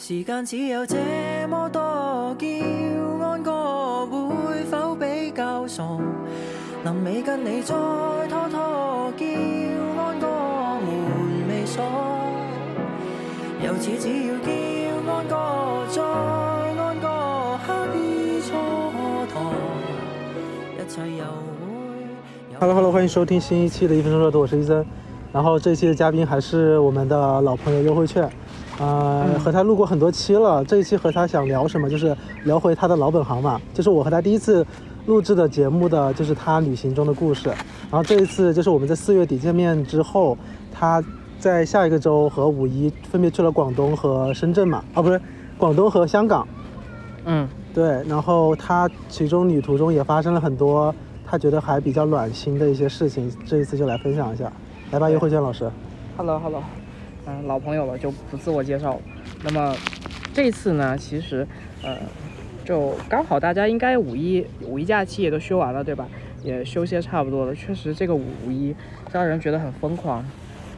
[0.00, 0.96] 时间只有这
[1.48, 1.80] 么多，
[2.38, 2.46] 叫
[3.20, 5.82] 安哥会否比较傻？
[6.84, 9.26] 临尾跟你再拖拖，叫
[10.00, 10.28] 安哥
[10.86, 10.88] 门
[11.48, 11.82] 未锁。
[13.60, 14.48] 由此只要叫
[15.10, 15.34] 安哥
[15.90, 18.54] 再安哥，刻意蹉
[19.26, 19.34] 跎，
[20.78, 22.60] 一切又会。
[22.60, 24.86] Hello Hello，欢迎收听新一期的一分钟热度，我是伊森。
[25.32, 28.30] 然后这期的嘉宾还是我们的老朋友优惠券，
[28.78, 30.64] 呃，和他录过很多期了。
[30.64, 34.64] 这一期和他想聊什么，就是聊回他的老本行嘛，就是我和他第一次
[35.06, 37.48] 录制的节目的，就是他旅行中的故事。
[37.90, 40.36] 然后这一次就是我们在四月底见面之后，
[40.72, 41.02] 他
[41.38, 45.20] 在下一个周和五一分别去了广东和深圳嘛，啊不是，
[45.56, 46.46] 广东和香港。
[47.24, 50.94] 嗯，对，然后他其中旅途中也发生了很多
[51.26, 54.50] 他觉得还比较暖心的一些事情，这一次就来分享一下。
[54.90, 55.70] 来吧，优惠券老师。
[56.16, 56.62] Hello Hello，
[57.28, 59.00] 嗯，老朋友了就不自我介绍了。
[59.44, 59.76] 那么
[60.32, 61.46] 这次呢，其实
[61.82, 61.94] 呃，
[62.64, 66.08] 就刚好大家应该五一五一假期也都休完了，对吧？
[66.42, 67.54] 也休息差不多了。
[67.54, 68.74] 确实这个五一
[69.12, 70.24] 让人觉得很疯狂。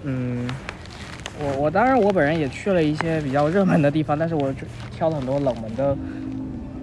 [0.02, 0.48] 嗯，
[1.38, 5.96] 我我当然我本人也去了一些比较热门的地方，但是我就挑了很多冷门的。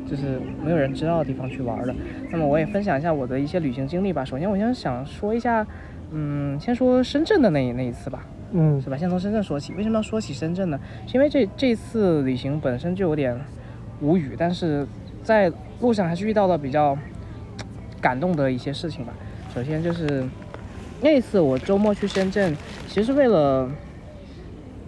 [0.09, 1.93] 就是没有人知道的地方去玩的，
[2.31, 4.23] 那么我也分享一下我的一些旅行经历吧。
[4.23, 5.67] 首先，我先想说一下，
[6.13, 8.23] 嗯，先说深圳的那那一次吧。
[8.51, 8.97] 嗯是吧？
[8.97, 9.73] 先从深圳说起。
[9.73, 10.79] 为什么要说起深圳呢？
[11.05, 13.39] 是因为这这次旅行本身就有点
[14.01, 14.87] 无语，但是
[15.23, 16.97] 在路上还是遇到了比较
[17.99, 19.13] 感动的一些事情吧。
[19.53, 20.23] 首先就是
[21.01, 22.55] 那次我周末去深圳，
[22.87, 23.69] 其实是为了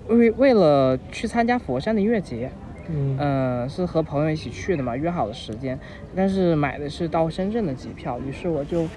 [0.07, 2.49] 为为了去参加佛山的音乐节，
[2.89, 5.77] 嗯嗯、是和朋友一起去的嘛，约好的时间，
[6.15, 8.87] 但是买的是到深圳的机票，于是我就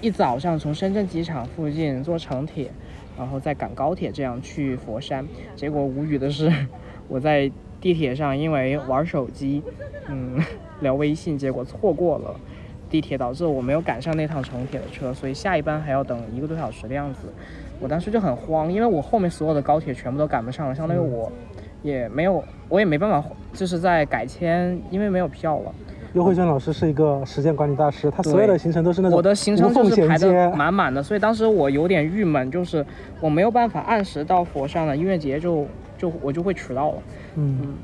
[0.00, 2.70] 一早上从深圳机场附近坐城铁，
[3.16, 5.26] 然后再赶高铁，这样去佛山。
[5.54, 6.52] 结果无语的是，
[7.08, 7.50] 我在
[7.80, 9.62] 地铁上因为玩手机，
[10.08, 10.42] 嗯，
[10.80, 12.34] 聊微信，结果错过了
[12.90, 17.28] 地铁，导致我没有赶上那趟城铁的车，所以下一班还要等一个多小时的样子。
[17.78, 21.30] 我当时就很慌，因为我后面所有的高铁全部都赶不上了，相当于我
[21.82, 25.74] 也没有，我也没办法，就是在改签，因为没有票了。
[26.16, 32.84] 优惠券老师是一个时间管理大师，他所有的行程都是那种我的行程就是排的满满的，所以当时我有点郁闷，就是
[33.20, 35.66] 我没有办法按时到佛山了音乐节就，
[35.98, 36.98] 就我就会迟到了。
[37.34, 37.74] 嗯，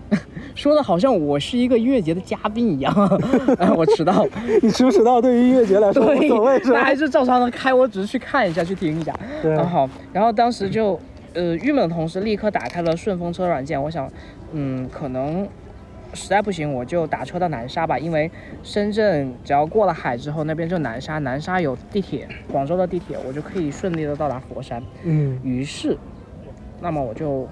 [0.54, 2.92] 说的好像我是一个音乐节的嘉宾一样，
[3.58, 4.30] 哎我迟到了。
[4.60, 6.94] 你迟不迟到对于音乐节来说无对所谓，那还？
[6.94, 9.18] 是照常的开，我只是去看一下，去听一下。
[9.40, 11.00] 对然后好，然后当时就
[11.32, 14.06] 呃郁闷的同时，立刻打开了顺风车软件，我想，
[14.52, 15.48] 嗯，可能
[16.14, 18.30] 实在不行我就打车到南沙吧，因为
[18.62, 24.82] 深圳只要过了海之后，那边就南沙，南沙有地铁，广州的地铁，我就可以顺利的到达佛山。
[25.02, 25.96] 嗯于是，
[26.80, 27.48] 那么我就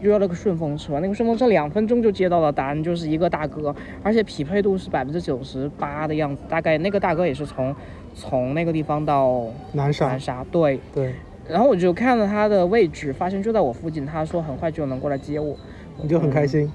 [0.00, 7.74] 约了个顺风车，那个顺风车两分钟就接到了单，就是一个大哥，而且匹配度是百分之九十八的样子，大概那个大哥也是从
[8.14, 10.80] 从那个地方到南沙南沙，对。
[10.94, 11.12] 对，
[11.48, 15.54] 然后我就看了他的位置，发现就在我附近，他说很快就能过来接我。
[16.02, 16.72] 你就很开心。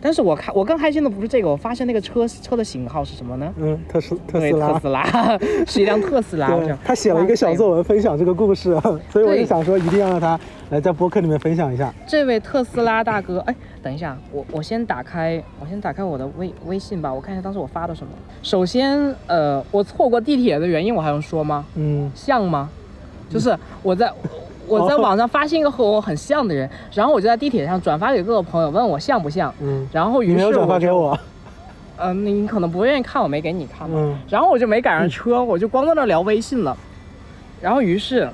[0.00, 3.52] 但是我看我更开心的不是这个，我发现那个车车的型号是什么呢？
[3.56, 4.78] 嗯，特斯特，斯拉特。
[4.80, 6.50] 斯拉 是一辆特斯拉。
[6.84, 8.78] 他写了一个小作文分享这个故事，
[9.10, 10.38] 所以我就想说一定要让他
[10.70, 11.92] 来在播客里面分享一下。
[12.06, 18.12] 这位特斯拉大哥，哎，等一下，我我先打开，我先打开我的微微信吧，我看一下当时我发的什么。
[18.42, 21.64] 首先，呃，我错过地铁的原因我还用说吗？
[21.74, 22.68] 嗯像吗？
[23.28, 24.12] 就是我在
[24.66, 29.52] 我在网上发现一个和我很像的人，然后我就在地铁上转发给各个朋友，问我像不像。
[29.60, 31.18] 嗯，然后于是你没有转发给，我。
[31.98, 33.98] 嗯、你可能不愿意看，我没给你看嘛。
[33.98, 36.76] 嗯然后我就没赶上车，我就光在那聊微信了。
[37.58, 38.28] 然后于是，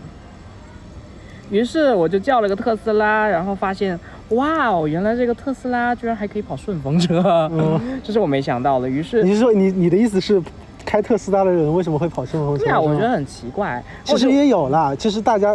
[1.49, 3.97] 于是我就叫了个特斯拉，然后发现，
[4.31, 8.89] 哇哦，原来这个特斯拉居然还可以跑顺风车，嗯， 这是我没想到的。
[8.89, 10.43] 于是，你是说你你的意思是，
[10.85, 12.65] 开特斯拉的人为什么会跑顺风车？
[12.65, 13.81] 对啊，我觉得很奇怪。
[14.03, 15.55] 其实也有啦，其实大家，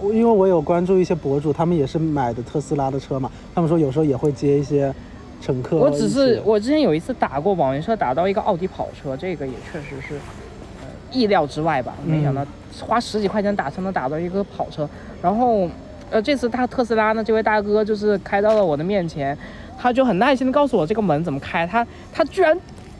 [0.00, 4.94] 我因为我有关注一些博主，他们也是买的特斯拉的车嘛，他们说有时候也会接一些
[5.40, 5.76] 乘客。
[5.76, 10.14] 我只是我之前有一次打过网约车，打到一个奥迪跑车，这个也确实是，
[10.82, 11.94] 呃，意料之外吧。
[12.04, 12.46] 没想到嗯
[12.86, 14.86] 花十几块钱打车能打到一个跑车，
[15.22, 15.66] 然后，
[16.10, 19.36] 呃，这次他特斯拉呢，这位大哥就是开到了我的面前，
[19.78, 22.54] 他就很耐心的告诉我这个门怎么开，他他居然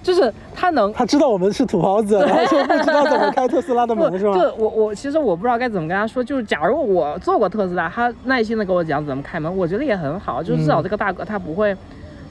[0.06, 4.34] 就是他能他知道我们是土豪子，然后就不知道怎么开特斯拉的，门 是吗？
[4.34, 11.76] 就我我其实我不知道该怎么跟他说，就是假如我坐过特斯拉，他耐心的给我讲怎么开门，我觉得也很好，就是至少嗯这个大哥他不会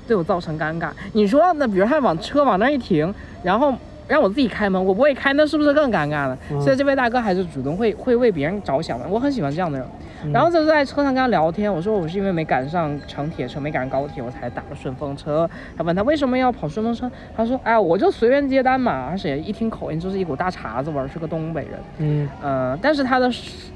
[0.08, 0.88] 对我造成尴尬。
[1.12, 3.14] 你说那比如他往车往那一停，
[3.44, 3.74] 然后
[4.08, 6.38] 让我自己开门，我不会开，那是不是更尴尬了？
[6.52, 9.86] 嗯所以这位大哥还是主动会会为别人着想的，我很喜欢这样的人。
[10.34, 15.50] 然后就在车上跟他聊天，我说我是因为没赶上乘铁车，没赶上高铁，我才打了顺风车。
[15.78, 21.72] 他问他为什么要跑顺风车，他说哎，我就随便接单嘛，而且一听口音就是一股大碴子味儿，是个东北人。
[22.00, 23.30] 嗯呃，但是他的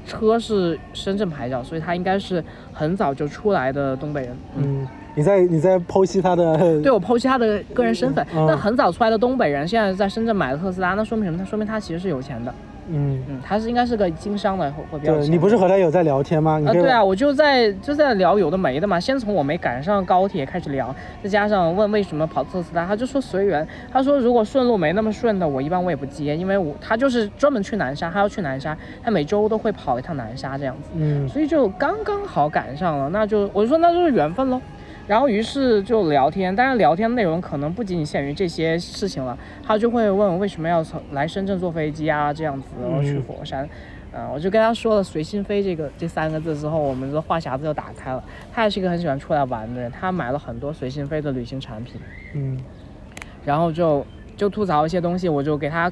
[0.06, 2.42] 车是深圳牌照，所以他应该是
[2.72, 4.30] 很早就出来的东北人。
[4.56, 11.38] 嗯，嗯，你在你在剖析他的 对我剖析他的个人身份，嗯那很早出来的东北人，现在在深圳买了特斯拉，那说明什么？
[11.38, 12.52] 他说明他其实是有钱的。
[12.90, 16.60] 嗯，嗯，他是应该是个经商的，会会比较对你不是和他有在聊天吗？
[16.66, 18.98] 啊，对啊，我就在就在聊有的没的嘛。
[18.98, 23.66] 先从我没赶上高铁开始聊，再加上问为什么跑特斯拉，他就说随缘。
[23.92, 33.08] 他说如果顺路没那么顺的，我一般我也不接，因为我他就是专门去南沙，他要去南沙，他每周都会跑一趟南沙这样子，嗯所以就刚刚好赶上了。
[33.10, 34.60] 那就我就说那就是缘分喽。
[35.10, 43.22] 然后于是就聊天，当然聊天内容可能不仅仅限于这些事情了，他就会问为什么要从来深圳坐飞机啊这样子，然后去嗯。
[43.24, 43.68] 佛山。
[44.12, 48.22] 嗯，我就跟他说了“随心飞”这个这三个字之后，我们的话匣子就打开了。
[48.52, 52.00] 他也是一个很喜欢出来玩的人，他买了很多随心飞的旅行产品，
[52.34, 52.56] 嗯。
[53.44, 54.06] 然后就
[54.36, 55.90] 就吐槽一些东西，我就给他，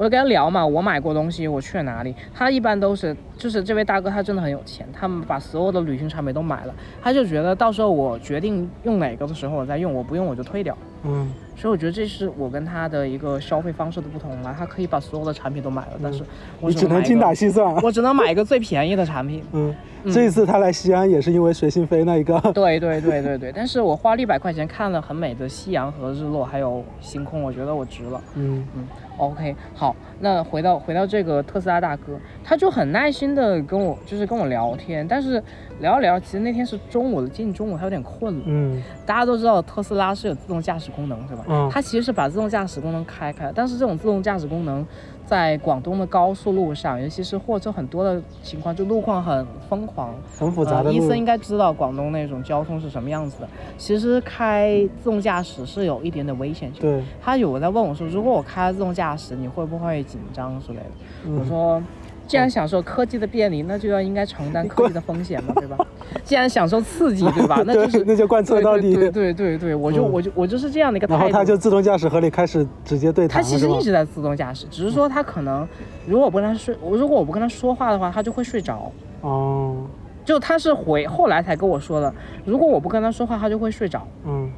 [0.00, 2.14] 我就跟他聊嘛，我买过东西，我去了哪里。
[2.32, 10.74] 他一般都是，就是这位大哥他真的很有钱，他们把所有的旅行产品都买了，他就觉得到时候我决定用哪个的时候我再用，我不用我就退掉。
[11.04, 16.24] 嗯所以我觉得这是我跟他的一个消费方式的不同了，他可以把所有的产品都买了，但是
[16.58, 17.70] 我你只能精打细算。
[17.82, 19.44] 我只能买一个最便宜的产品。
[19.52, 19.74] 嗯，
[20.04, 22.40] 嗯这一次他来西安也是因为随心飞那一个。
[22.54, 28.18] 对对对对对，但是我花了一百块钱看了很美的夕阳和日落，还有星空，我觉得我值了。
[28.36, 35.42] 嗯嗯，OK，好，那回到回到这个特斯拉大哥，他就很耐心的跟我就是跟我聊天，但是
[35.80, 38.42] 聊一聊，其实那天是中午了，接近中午，他有点困了。
[38.46, 41.44] 嗯大家都知道特斯拉是有自动驾驶功能，是吧？
[41.48, 44.86] 嗯它其实是把自动驾驶功能开开了，但是这种自动驾驶功能
[45.24, 50.14] 在广东的高速路上，尤其是货车很多的情况，就路况很疯狂。
[50.38, 50.92] 很复杂的呃。
[50.92, 51.18] 伊路森。
[51.18, 53.48] 应该知道广东那种交通是什么样子的。
[53.76, 56.80] 其实开自动驾驶是有一点点危险性。
[56.80, 60.84] 对，他有在问我说，如果我开了自动驾驶，你会不会紧张之类的？
[61.26, 61.82] 嗯我说，
[62.30, 65.76] 既然享受科技的便利，那就要应该承担科技的风险嘛，对吧？
[66.22, 67.60] 既然享受刺激，对吧？
[67.66, 71.18] 那就是那就贯彻到底对对对我就嗯我就我就是这样的一个态度。
[71.18, 75.66] 然后他就自动驾驶和你开始直接对他其实一直在自动驾驶，只是说他可能，
[76.06, 78.92] 如果我不跟他睡，我如果我不跟他说话的话，他就会睡着。
[79.22, 79.78] 哦，
[80.24, 84.06] 就他是回后来才跟我说的，如果我不跟他说话，他就会睡着。
[84.24, 84.48] 嗯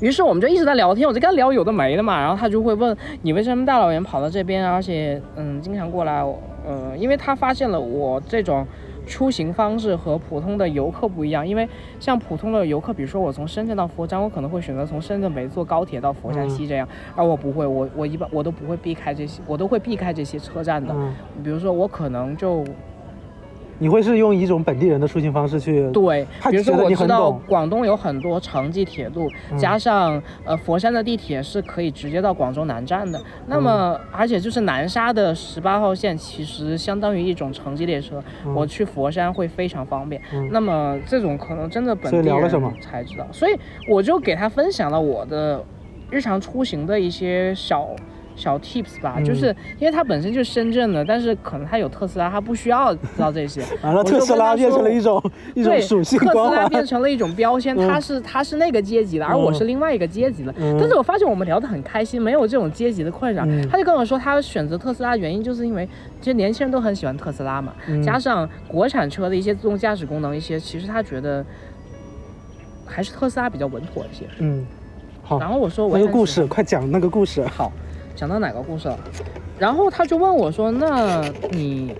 [0.00, 6.22] 于是我们就一直在聊天，我就跟他聊有的没的嘛，然后他就会问你为什么大老远跑到这边，而且嗯经常过来，
[6.64, 8.66] 呃，因为他发现了我这种
[9.06, 11.68] 出行方式和普通的游客不一样，因为
[12.00, 21.12] 像普通的游客，比如说我从深圳到佛山，我可能会选择从深圳北坐高铁到佛山西这样，而我不会，我我一般我都不会避开这些，我都会避开这些车站的，嗯，
[21.42, 22.64] 比如说我可能就
[23.78, 25.90] 你会是用一种本地人的出行方式去？
[25.90, 33.20] 对，比如说我知道广东有很多城际铁路，嗯加上呃佛山的地铁是可以直接到广州南站的。
[33.46, 40.20] 那么，嗯而且就是南沙的十八号线，其实相当于一种城际列车，嗯我去佛山会非常方便。
[40.32, 42.48] 嗯那么这种可能真的本地人
[42.80, 43.56] 才知道，所以
[43.88, 45.62] 我就给他分享了我的
[46.10, 47.88] 日常出行的一些小。
[48.36, 53.62] 小 tips 吧，嗯就是因为他本身就是深圳的，但是可能他有特斯拉，他不需要知道这些。
[53.82, 55.22] 完了，特斯拉变成了一种
[55.54, 56.32] 一种对，属性特。
[56.32, 60.52] 斯拉变成了一种标签，嗯它是他是那个阶级的，而我嗯是另外一个阶级的。
[60.58, 63.44] 嗯但是我发现我们聊得很开心，没有这种阶级的困扰。
[63.46, 65.88] 嗯他就跟我说，他选择特斯拉的原因就是因为
[66.20, 71.44] 其实年轻人都很喜欢特斯拉嘛，嗯加上国产车的一些自动驾驶功能，一些其实他觉得
[72.84, 74.24] 还是特斯拉比较稳妥一些。
[74.38, 74.66] 嗯，
[75.22, 77.44] 好，然后我说我那个故事，快讲那个故事。
[77.46, 77.72] 好，
[78.14, 78.98] 讲到哪个故事了？
[79.58, 81.94] 然后他就问我说：“那你，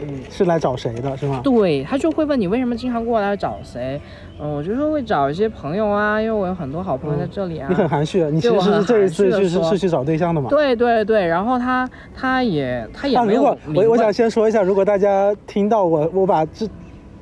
[0.00, 1.40] 嗯，是来找谁的，是吗？
[1.44, 4.00] 对他就会问你为什么经常过来找谁？
[4.40, 7.68] 嗯，我就说会找一些朋友啊，因为我有很多好朋友在这里啊。
[7.68, 10.50] 你很含蓄，你其实是这一次含蓄地说就是是去找对象的嘛。
[10.50, 16.68] 对对对，然后他他也他也啊，没有如果我我想先说一下，如果大家听到我我把这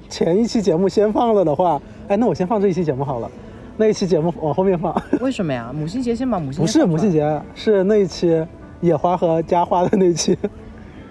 [0.08, 3.30] 前一期节目先放了的话，哎，那我先放这一期节目好了，
[3.82, 4.94] 那一期节目往后面放。
[5.20, 5.72] 为什么呀？
[5.74, 8.46] 母亲节先把母亲不是母亲节，是那一期
[8.80, 10.38] 野花和家花的那一期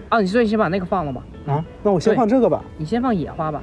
[0.08, 1.66] 啊，你所以先把那个放了吧，啊。
[1.84, 2.64] 那我先放这个吧。
[2.78, 3.62] 你先放野花吧。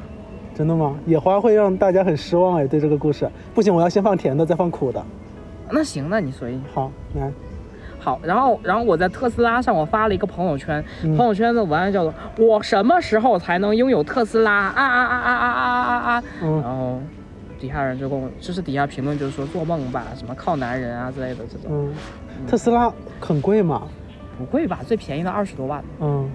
[0.54, 0.94] 真的吗？
[1.06, 3.26] 野花会让大家很失望哎，对这个故事。
[3.54, 5.02] 不行，我要先放甜的，再放苦的。
[5.70, 6.60] 那行，那你随意。
[6.74, 7.32] 好，来，
[7.98, 17.00] 好，然后然后我在特斯拉上我发了一个朋友圈，嗯朋友圈的文案叫做“我什么时候才能拥有特斯拉啊啊啊啊啊啊啊啊”，嗯然后
[17.60, 21.94] 底下人就跟我，就是底下评论就是说做梦吧，什么靠男人啊之类的这种，嗯，
[22.46, 23.82] 特斯拉很贵吗，
[24.38, 24.80] 不贵吧？
[24.86, 26.30] 最便宜的二十多万，嗯，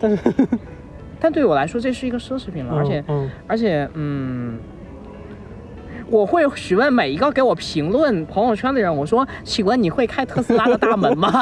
[0.00, 0.18] 但是
[1.20, 4.58] 但对我来说这是一个奢侈品了，而且嗯而且嗯。
[6.10, 11.32] 我会询问每一个给我评论朋友圈的人，我说：“请问你会开特斯拉的大门吗？”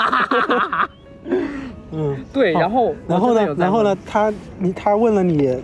[1.90, 5.59] 嗯，对，然后然后呢然后呢，他你他问了你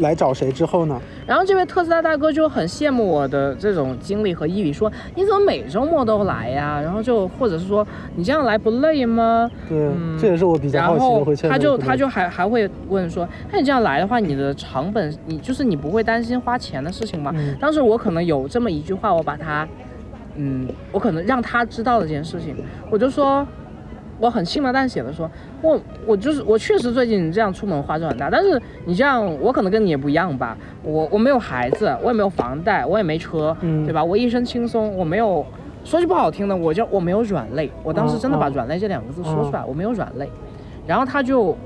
[0.00, 1.00] 来找谁之后呢？
[1.26, 6.80] 然后这位特斯拉大哥就很羡慕我的这种经历和毅力，说你怎么每周末都来呀？
[6.82, 9.50] 然后就或者是说你这样来不累吗？
[9.68, 10.94] 对，嗯这也是我比较然好
[11.34, 17.32] 奇的，后他就他就还还会问说，那你这样来的话，你的成本你就是你不会担心花钱的事情吗？
[17.36, 19.68] 嗯当时我可能有这么一句话，我把它，
[20.36, 22.56] 嗯，我可能让他知道了这件事情，
[22.90, 23.46] 我就说。
[24.20, 25.28] 我很轻描淡写的说，
[25.62, 34.04] 我我就是我确实最近这样出门花销很大，但是你这样我可能跟你也不一样吧，我我没有孩子，我也没有房贷，我也没车，嗯对吧？
[34.04, 35.44] 我一身轻松，我没有
[35.84, 40.28] 说句不好听的，我就我没有软肋，我当时真的把软肋这两个字说出来，我没有软肋，
[40.86, 41.56] 然后他就，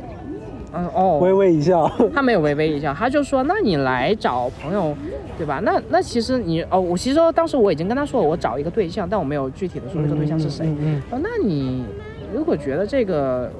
[0.72, 1.90] 嗯哦，微微一笑。
[2.14, 4.96] 他没有微微一笑，他就说：“那你来找朋友，
[5.36, 5.60] 对吧？
[5.64, 10.66] 那那其实你哦，我其实当时我已经跟他说了，我找一个对象，但我没有具体的说这个对象是谁。
[10.66, 12.13] 嗯嗯哦，那你如
[12.54, 13.50] 果觉得这个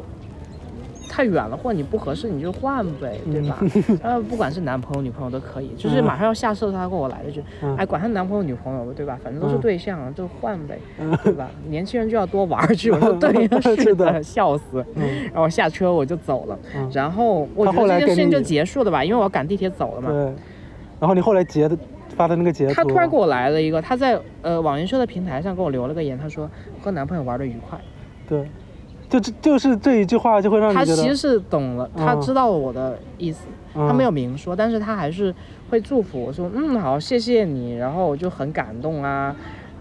[1.09, 3.59] 太远了，或者你不合适，你就换呗，对吧？
[4.03, 9.17] 呃，不管是男朋友女朋友都可以， 就是嗯马上要下车的时候，他跟我来了一句：嗯哎，管他男朋友女朋友，对吧？
[9.23, 11.49] 反正都是嗯对象，就换呗，嗯对吧？
[11.69, 12.91] 年轻人就要多玩儿去。
[12.91, 13.31] 我说对，
[13.63, 14.85] 是的是的，笑死。
[14.97, 20.11] 嗯然后下车我就走了，嗯然后我他觉得这件事情就结束了吧，因为我要赶地铁走了嘛。
[20.11, 20.19] 对。
[21.01, 21.77] 然后你后来截的
[22.17, 26.49] 发的那个截图，他突然给我来了一个，他在呃网约车的平台上给我留了个言，他说
[26.83, 27.79] 和男朋友玩的愉快。
[28.29, 28.49] 对，
[29.15, 32.21] 就这就是这一句话就会让你觉得，他其实是懂了，他嗯。
[32.21, 33.87] 知道我的意思，嗯。
[33.87, 35.33] 他没有明说，但是他还是
[35.71, 39.35] 会祝福我说，嗯，好，谢谢你，然后我就很感动啊，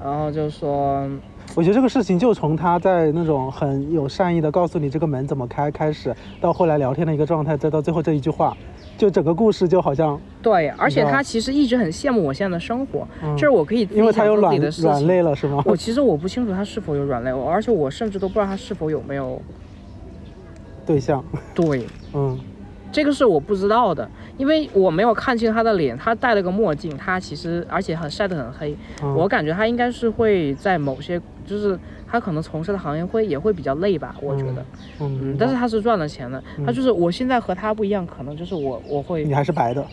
[0.03, 1.09] 然后就说，
[1.55, 8.55] 我觉得这个事情就从他在那种很有善意的告诉你这个门怎么开开始，到后来聊天的一个状态，再到最后这一句话，
[8.97, 15.07] 就整个故事就好像，对，而且他其实一直很羡慕我现在的生活，嗯就是我可以因为他有软软。
[15.07, 15.61] 肋了是吗？
[15.65, 19.41] 我其实我不清楚他是否有软肋，我而且我甚至都不知道他是否有没有
[20.85, 21.23] 对象，
[21.53, 21.85] 对。
[22.13, 22.39] 嗯
[22.91, 24.07] 这个是我不知道的，
[24.37, 31.77] 因为我没有看清他的脸，他戴了个墨镜，他其实而且很晒得很黑，嗯我感觉他应该是会在某些，就是
[32.13, 34.63] 他可能从事的行业会也会比较累吧，我觉得，
[34.99, 39.83] 嗯嗯，但是他是赚了钱的，嗯他就是我现在和他不一样，可能就是我我会你还是白的，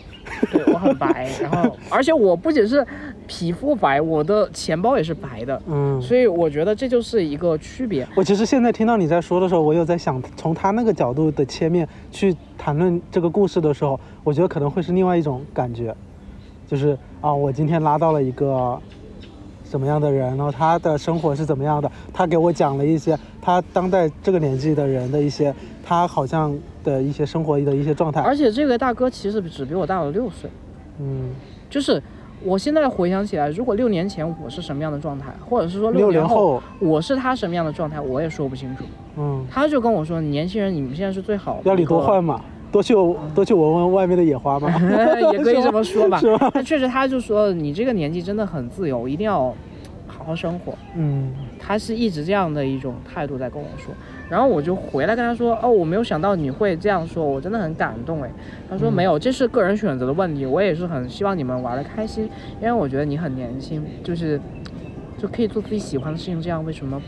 [0.51, 2.85] 对我很白，然后而且我不仅是
[3.25, 5.99] 皮肤白，我的钱包也是白的，嗯。
[5.99, 8.07] 所以我觉得这就是一个区别。
[8.13, 15.95] 我其实现在听到你在说的时候，我有在想，从他那个角度的切面去谈论这个故事的时候，我觉得可能会是另外一种感觉，
[16.67, 18.79] 就是啊，我今天拉到了一个
[19.71, 30.49] 什么样的人，然后他的生活是怎么样的，他给我讲了一些他当代这个年纪的人的一些他好像的一些生活的一些状态，而且这个大哥其实只比我大了六岁。
[30.99, 31.29] 嗯，
[31.69, 32.03] 就是
[32.43, 38.83] 我现在回想起来，如果六年前我是什么样的状态，或者是说六年零后，我是他什么样的状态，我也说不清楚。
[39.15, 42.93] 嗯，他就跟我说，年轻人你们现在是最好的，要你多换，嘛，多去
[43.35, 44.69] 多去闻闻外面的野花嘛，
[45.33, 46.49] 也可以这么说吧是吧。
[46.53, 49.53] 他确实，他就说你这个年纪真的很自由，一定要
[50.07, 50.73] 好好生活。
[50.95, 53.93] 嗯他是一直这样的一种态度在跟我说，
[54.29, 58.31] 然后我就回来跟他说，哦，我没有想到你会这样说，我真的很感动哎。
[58.69, 64.39] 他说嗯没有，这是个人选择的问题，我也是很希望你们玩的开心，因为我觉得你很年轻，就是
[65.17, 67.01] 就可以做自己喜欢的事情，这样为什么？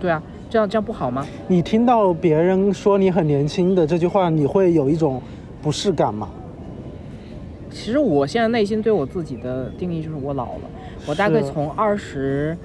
[0.00, 0.22] 对啊，
[0.54, 1.26] 这样这样不好吗？
[1.48, 5.20] 你听到别人说你很年轻的这句话，你会有一种
[5.60, 6.28] 不适感吗？
[7.72, 10.60] 其实我现在内心对我自己的定义就是我老了，
[11.08, 12.56] 我大概从二十。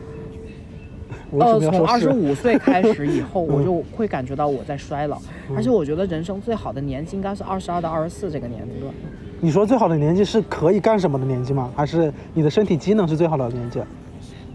[1.33, 5.19] 我为什呃，么要说是从二十五岁开始以后， 我嗯就会感觉到我在衰老，
[5.55, 8.93] 而且我觉得人生最好的年纪应该是二十二到二十四这个年龄段。
[9.41, 11.71] 你说最好的年纪是可以干什么的年纪吗？
[11.75, 13.79] 还是你的身体机能是最好的年纪？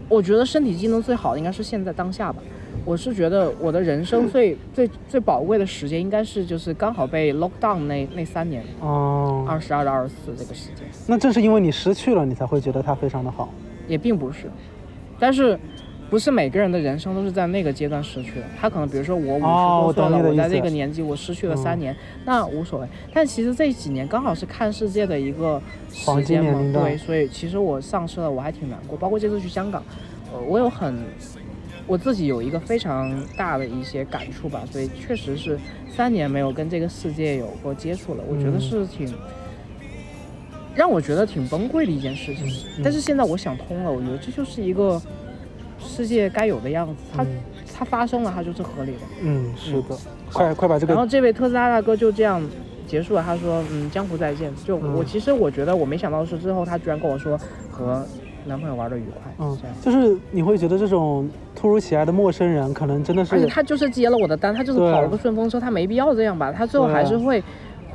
[0.07, 2.41] 我觉得身体机能最好的应该是现在当下吧。
[2.83, 13.49] 我是觉得我的人生最最最宝贵的时间应该是就是刚好被 lock down 那那三年，哦、二十二到二十四这个时间，那正是因为你失去了，你才会觉得它非常的好。
[13.87, 14.49] 也并不是，
[15.19, 15.57] 但是。
[16.07, 22.87] 不是每个人的人生都是在那个阶段失去的，他可能比如说我五十多岁了，我在这个年纪我失去了三嗯年，那无所谓。
[23.11, 25.59] 但其实这几年刚好是看世界的一个
[26.05, 28.95] 黄时间嘛对，所以其实我丧失了，我还挺难过。
[28.95, 29.83] 包括这次去香港，
[30.31, 30.95] 呃，我有很
[31.87, 39.13] 我自己有一个非常大的一些感触吧，所以确实是三年没有跟这个世界有过接触了，我觉得嗯是挺。
[40.75, 42.45] 让我觉得挺崩溃的一件事情，
[42.77, 45.01] 嗯但是现在我想通了，我觉得这就是一个
[45.79, 47.27] 世界该有的样子，它、嗯
[47.77, 48.99] 它发生了，它就是合理的。
[49.21, 49.97] 嗯，是的，
[50.31, 52.41] 快快把这个然后这位特斯拉大哥就这样
[52.87, 54.53] 结束了，他说嗯江湖再见。
[54.65, 57.37] 就我嗯其实我觉得我没想到是之后他居然跟我说
[57.69, 58.05] 和
[58.45, 66.51] 男朋友玩的愉快，嗯。，就是你会觉得这种突如其来的陌生人，可能真的是而且他就是接了我的单，他就是跑了个顺风车，他没必要这样吧？
[66.51, 67.43] 他最后还是会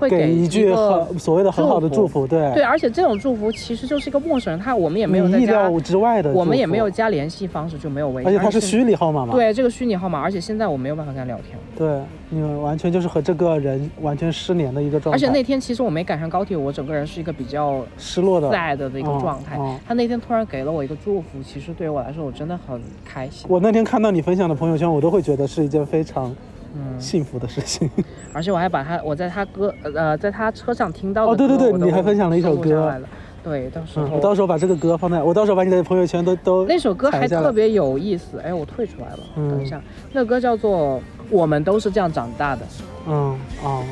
[0.01, 11.59] 会给一句很所谓的很好的祝福，对对，而且这种祝福其实就是一个陌生人，他我们也没有在意料，之外的，我们也没有，加联系方式，就没有微信，而且他是虚拟号码嘛，对这个虚拟号码，而且现在我没有办法跟他聊天。
[11.77, 19.57] 对，你完全就是和这个人完全失联的一个状态，而且那天其实我没赶上高铁，我整个人是一个比较失落的，sad 的一个状态。
[19.59, 23.47] 嗯嗯他那天突然给了我一个祝福，其实对于我来说，我真的很开心。
[23.49, 26.35] 我那天看到你分享的朋友圈，我都会觉得是一件非常
[26.75, 27.89] 嗯，幸福的事情。
[28.33, 33.01] 而且我还把他我在他歌呃在他车上听到的哦对对对你还分享了一首歌
[33.43, 39.81] 对，到时嗯，候我到时候把这个歌放在，我到时候把你的朋友圈都都那首歌还特别有意思，哎，我退出来了，嗯等一下，
[40.13, 40.99] 那歌叫做
[41.31, 42.63] 《我们都是这样长大的》。
[43.09, 43.83] 嗯哦，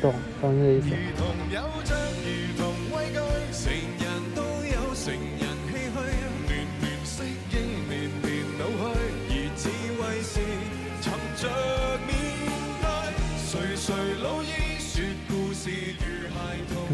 [0.00, 0.88] 懂懂你的意思。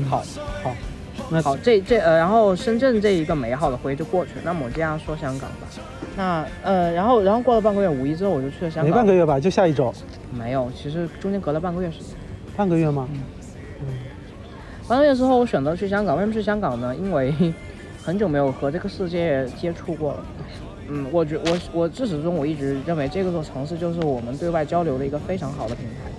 [0.09, 0.23] 好
[0.63, 0.75] 好，
[1.31, 4.43] 那好，这这呃，然后深圳这一个美好的回忆就过去了。
[4.45, 5.69] 那么我这样说香港吧，
[6.17, 8.95] 那呃，然后然后过了半个月，五一之后我就去了香港没。
[8.95, 9.93] 半个月吧，就下一周，
[10.31, 12.09] 没有，其实中间隔了半个月时间。
[12.57, 13.09] 半个月吗？
[13.13, 13.21] 嗯
[14.89, 16.17] 半个月之后，我选择去香港。
[16.17, 16.95] 为什么去香港呢？
[16.97, 17.33] 因为
[18.03, 20.25] 很久没有和这个世界接触过了。
[20.89, 26.11] 嗯，我觉我我自始至终我一直认为这个座城市就是我们对外交流的一个非常好的平台，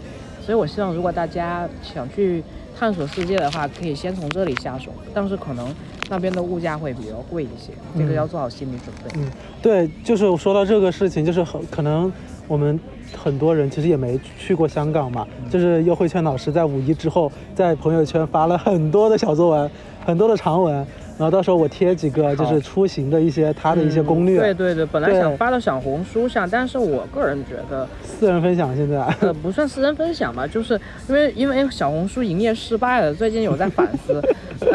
[0.46, 2.44] 所以我希望如果大家想去
[2.78, 5.74] 探索世界的话，可以先从这里下手，但是可能
[6.10, 9.20] 那边的物价会比较贵一些，这个嗯要做好心理准备。
[9.20, 9.32] 嗯，
[9.62, 12.12] 对，就是说到这个事情，就是很可能
[12.48, 12.78] 我们
[13.16, 15.26] 很多人其实也没去过香港嘛。
[15.50, 19.72] 就是优惠券老师在五一之后，在朋友圈发了很多的小作文，
[20.06, 20.86] 很多的长文，
[21.18, 29.00] 然后到时候我贴几个就是出行的一些他的一些攻略，嗯对对对，本来想发到小红书上，但是我个人觉得，私人分享现在。
[29.22, 34.20] 呃，不算私人分享吧，就是因为因为小红书营业失败了，最近有在反思，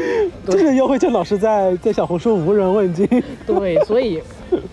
[0.46, 3.06] 这个优惠券老师在在小红书无人问津。
[3.46, 4.20] 对，所以，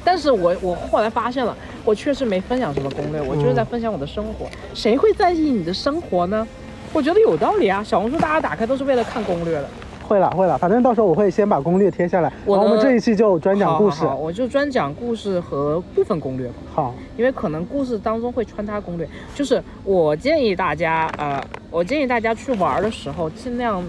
[0.04, 1.56] 但是我我后来发现了，
[1.86, 4.48] 我确实没分享什么攻略，我就是在分享我的生活。
[4.74, 6.48] 谁会在意你的生活呢？
[6.94, 9.70] 我觉得有道理啊，小红书大家打开都是为了看攻略的。
[10.12, 14.02] 会了会了，反正到时候我会先把攻略贴下来，我们这一期就专讲故事。
[14.02, 16.56] 好好好我就专讲故事和部分攻略吧。
[16.74, 23.82] 好，因为可能故事当中会穿插攻略，就是我建议大家，呃，我建议大家去玩的时候尽量，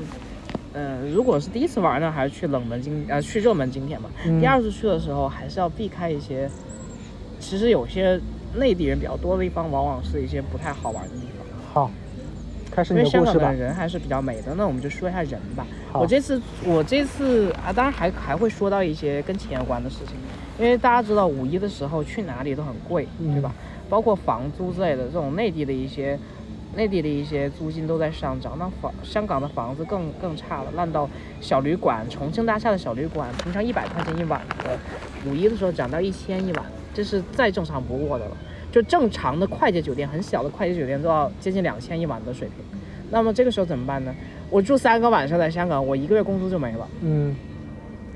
[0.72, 4.08] 呃，如果是第一次玩呢，还是去冷门景，呃，去热门景点嘛。
[4.24, 6.48] 嗯第二次去的时候，还是要避开一些，
[7.40, 8.20] 其实有些
[8.54, 11.44] 内地人比较多的地方，往往是一些不太好玩的地方。
[11.74, 11.90] 好，
[12.74, 13.52] 开始因为香港的。
[13.52, 15.66] 人还是比较美的，那我们就说一下人吧。
[15.92, 20.16] 我这次我这次啊，当然还还会说到一些跟钱有关的事情，
[20.58, 23.52] 因为大家知道五一的时候去哪里都很贵，嗯对吧？
[23.90, 26.18] 包括房租之类的，这种内地的一些
[26.74, 31.06] 内地的一些租金都在上涨，那房香港的房子更更差了，烂到
[31.42, 34.78] 小旅馆，重庆大厦的小旅馆，平常一百块钱一晚的，
[35.26, 38.36] 五一的时候涨到一千一晚，这是再正常不过的了。
[38.72, 42.56] 就正常的快捷酒店，很小的快捷酒店都要接近两千一晚的水平。
[43.10, 44.12] 那么这个时候怎么办呢？
[44.50, 47.36] 我住三个晚上在香港，我一个月工资就没了，嗯，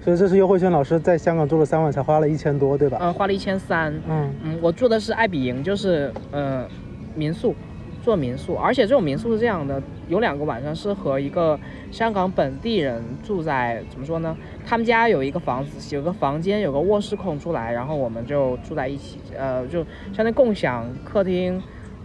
[0.03, 2.99] 所以这是优惠券老师在香港住了三晚，才花了一千多，对吧？
[3.01, 3.93] 嗯，花了一千三。
[4.09, 6.67] 嗯嗯，我住的是爱比营，就是呃
[7.15, 7.55] 民宿，
[8.07, 11.59] 做民宿，而且这种民宿是这样的，有两个晚上是和一个
[11.91, 14.37] 香港本地人住在，怎么说呢？
[14.65, 21.61] 他们家有一个房子，有个房间，有个卧室空出来，然后我们就住在一起，呃，就相当于共享客厅、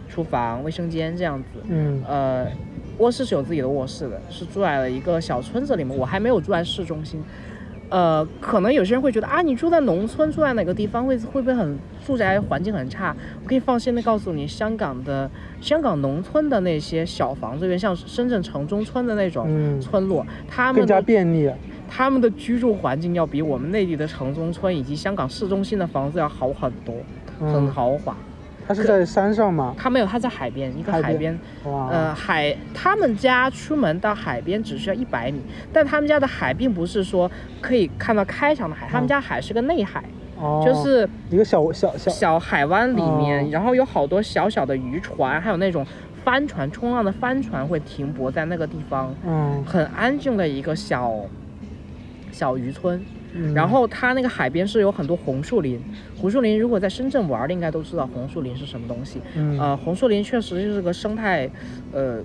[0.09, 1.45] 厨房、卫生间这样子。
[1.69, 2.47] 嗯呃，
[2.97, 5.95] 卧室是有自己的卧室的，是住在了一个小村子里面。
[5.95, 7.21] 我还没有住在市中心。
[7.91, 13.13] 呃，可能有些人会觉得啊，你住在农村，住在哪个地方会会不会很住宅环境很差？
[13.43, 21.51] 我可以放心的告诉你，香港的香港农村的那些小房子，有点像深圳城中村的那种嗯，村落，他们更加的便利。
[21.93, 26.95] 他们的居住环境要比我们内地的城中村以及香港市中心的房子要好很多，
[27.41, 28.15] 很嗯，豪华。
[28.67, 29.75] 它是在山上吗？
[29.77, 31.37] 他没有，他在海边，一个海海边。
[31.63, 35.41] 呃，海，他们家出门到海边只需要一百米，
[35.73, 40.03] 但他们家的海并不是说可以看到开场的海，他们嗯家海是个内海，
[40.39, 43.49] 哦，就是一个小小小，小海湾里面，哦。
[43.51, 45.85] 然后有好多小小的渔船，还有那种
[46.23, 51.13] 帆船，冲浪的帆船会停泊在那个地方，嗯，很安静的一个小
[52.31, 53.03] 小渔村。
[53.33, 55.79] 嗯然后它那个海边是有很多红树林，
[56.19, 59.21] 红树林如果在深圳玩的应该都知道红树林是什么东西。
[59.35, 61.49] 嗯呃，红树林确实就是个生态，
[61.93, 62.19] 呃，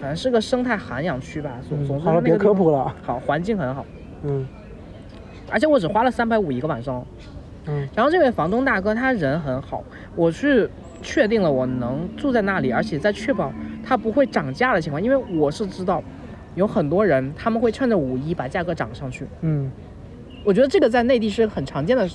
[0.00, 1.58] 反正是个生态涵养区吧。
[1.68, 2.94] 总总嗯，好了，别之那个地方科普了。
[3.02, 3.84] 好，环境很好，
[4.24, 4.46] 嗯
[5.50, 7.04] 而且我只花了三百五一个晚上。
[7.66, 9.84] 嗯然后这位房东大哥他人很好，
[10.16, 10.70] 我是
[11.02, 13.52] 确定了我能住在那里，而且在确保
[13.84, 16.02] 它不会涨价的情况，因为我是知道
[16.54, 19.26] 有很多人他们会趁着五一把价格涨上去。
[19.42, 19.70] 嗯
[20.48, 22.08] 我觉得这个在内地是很常见的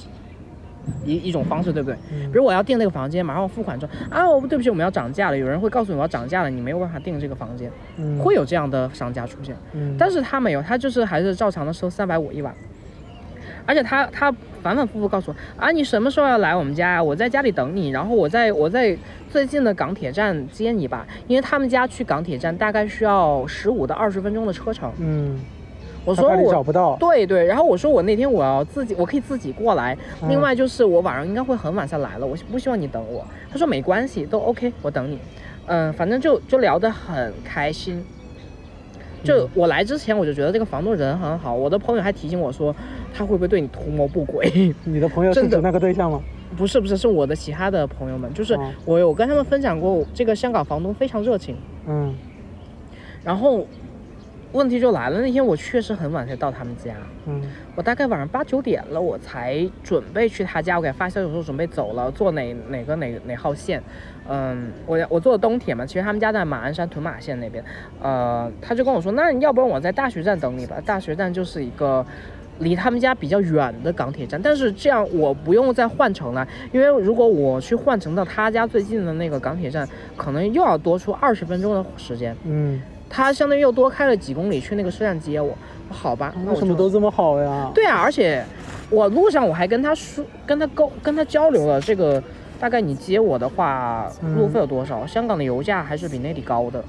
[1.06, 1.96] 一一种方式，对不对？
[2.12, 5.38] 嗯比如我要订那个房间，马上我付款之后啊，我对不起，我们要涨价了。
[5.38, 9.56] 有人会告诉你我要涨价了，你没有办法订这个房间，嗯，会有这样的商家出现。
[9.74, 12.52] 嗯，但是他没有，他就是还是照常的收三百五一晚，
[13.68, 14.32] 而且他他
[14.64, 17.04] 反反复复告诉我啊，你什么时候要来我们家啊？
[17.04, 18.98] 我在家里等你，然后我在我在
[19.30, 24.92] 最近的港铁站接你吧，因为他们家去港铁站大概需要十五到二十分钟的车程。
[24.98, 25.40] 嗯，
[26.06, 26.64] 我说他怕你找我。
[26.64, 26.96] 不到。
[27.00, 29.98] 对对，然后我说我那天我要自己，我可以自己过来。
[30.22, 33.26] 嗯另外就是我晚上应该会很晚才来了，我不希望你等我。
[33.52, 35.20] 他说没关系，都 OK，我等你。
[35.66, 38.04] 嗯，反正就就聊得很开心。
[39.24, 41.54] 就嗯我来之前，我就觉得这个房东人很好。
[41.56, 42.76] 我的朋友还提醒我说，
[43.14, 44.74] 他会不会对你图谋不轨？
[44.84, 46.22] 你的朋友是指那个对象吗？
[46.58, 51.56] 不是不是，是我的其他的朋友们，就是哦我有跟他们分享过，这个香港房东非常热情。
[51.88, 52.14] 嗯
[53.24, 53.66] 然后
[54.54, 57.42] 问题就来了，那天我确实很晚才到他们家，嗯
[57.76, 60.78] 我大概晚上八九点了，我才准备去他家。
[60.78, 63.82] 我给他发消息说准备走了，坐哪哪个哪哪号线。
[64.30, 67.64] 嗯，我我坐的东铁嘛，其实他们家在马鞍山屯马线那边。
[68.02, 70.78] 呃，他就跟我说，那要不然我在大学站等你吧。
[70.86, 72.06] 大学站就是一个
[72.60, 82.36] 离他们家比较远的港铁站，但是这样我不用再换乘了，因为如果我去换乘到他家最近的那个港铁站，可能又要多出二十分钟的时间。
[82.46, 82.82] 嗯，
[83.16, 85.56] 他相当于又多开了几公里去那个车站接我。
[85.90, 87.70] 好吧，那为什么都这么好呀？
[87.76, 88.44] 对啊，而且
[88.90, 92.22] 我路上我还跟他说，跟他沟，跟他交流了这个，
[92.60, 95.06] 大概你接我的话，嗯路费有多少？
[95.06, 96.84] 香港的油价还是比内地高的，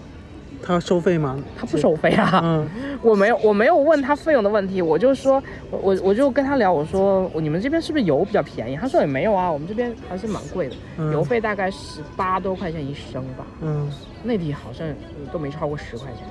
[0.65, 1.39] 他收费吗？
[1.57, 2.41] 他不收费啊。
[2.43, 2.67] 嗯
[3.03, 8.77] 我没有，我没有问他费用的问题，我就说，我我我就跟他聊，我说你们这边是不是油比较便宜？
[8.77, 13.91] 他说也没有啊，我们这边还是蛮贵的，嗯油费大概十八多块钱一升吧，嗯，
[14.23, 14.95] 内地好像呃
[15.31, 16.27] 都没超过十块钱。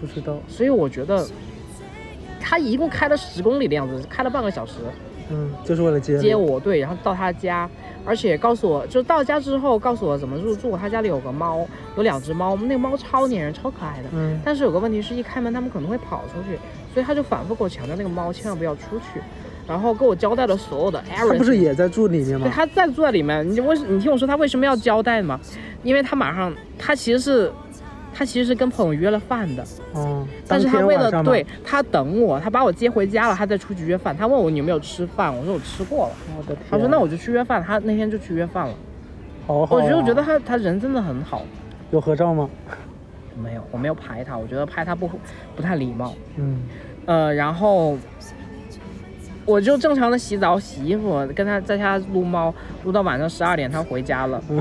[0.00, 0.38] 不知道。
[0.46, 1.26] 所以我觉得
[2.40, 4.74] 他一共开了十公里的样子，开了半个小时。
[5.30, 6.36] 嗯，就是为了接接。
[6.36, 7.68] 我，对，然后到他家，
[8.08, 10.74] 而且告诉我，就到家之后告诉我怎么入住。
[10.78, 14.08] 他家里有个猫，有两只猫，那个猫超粘人，超可爱的。
[14.14, 16.58] 嗯但是有个问题是一开门，他们可能会跑出去，
[16.94, 19.20] 所以他就反复给我强调那个猫千万不要出去，
[19.66, 21.32] 然后给我交代了所有的 error。
[21.32, 22.52] 他不是也在住里面吗对，吗？
[22.54, 25.38] 他在住在里面，你为你听我说他为什么要交代吗？
[25.82, 27.52] 因为他马上他其实是
[28.18, 34.16] 他其实是跟朋友约了饭的，嗯，但是他为了对他等我，他把我接回家了，他再出去约饭。
[34.16, 36.14] 他问我你有没有吃饭，我说我吃过了。
[36.36, 38.74] 我的天，他说那我就去约饭，他那天就去约饭了。
[39.46, 41.44] 好好、啊，我就觉得他他人真的很好。
[41.92, 42.50] 有合照吗？
[43.40, 45.08] 没有，我没有拍他，我觉得拍他不
[45.54, 46.12] 不太礼貌。
[46.38, 46.62] 嗯
[47.06, 47.96] 呃，然后
[49.44, 52.52] 我就正常的洗澡洗衣服，跟他在家撸猫，
[52.82, 54.42] 撸到晚上十二点，他回家了。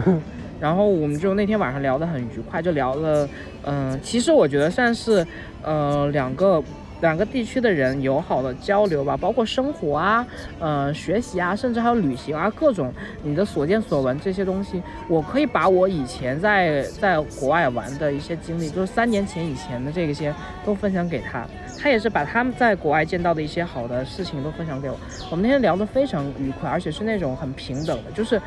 [0.59, 3.29] 然后我们就那天晚上聊得很愉快，就聊了，
[3.63, 5.25] 嗯、其实我觉得算是，
[5.61, 6.63] 呃，两个
[7.01, 10.25] 两个地区的人友好的交流吧，包括生活啊，
[10.59, 12.91] 呃，学习啊，甚至还有旅行啊，各种
[13.21, 20.33] 你的所见所闻这些东西，我可以把我以前在在国外玩的一些经历，就是三年前以前的这些
[20.65, 21.45] 都分享给他，
[21.79, 24.97] 他也是把他们在国外见到的一些好的事情都分享给我。
[25.29, 28.41] 我们那天聊得非常愉快，而且是那种很平等的，就是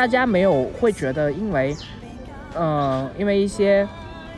[0.00, 1.76] 大家没有会觉得因为，
[2.54, 3.86] 呃，因为一些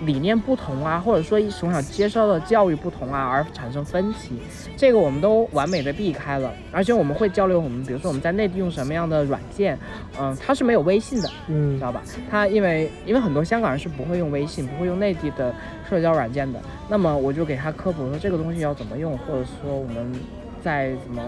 [0.00, 4.42] 理念不同啊，或者说从小接受的教育不同啊而产生分歧，
[4.76, 6.52] 这个我们都完美的避开了。
[6.72, 9.78] 而且我们会交流我们，比如说我们在内地用什么样的软件，
[10.18, 12.02] 嗯、它是没有微信的，嗯知道吧？
[12.28, 15.54] 他因为因为很多香港人是不会用微信，不会用内地的
[15.88, 20.12] 社交软件的，那么我就给他科普说这个东西要怎么用，或者说我们
[20.60, 21.22] 在怎么，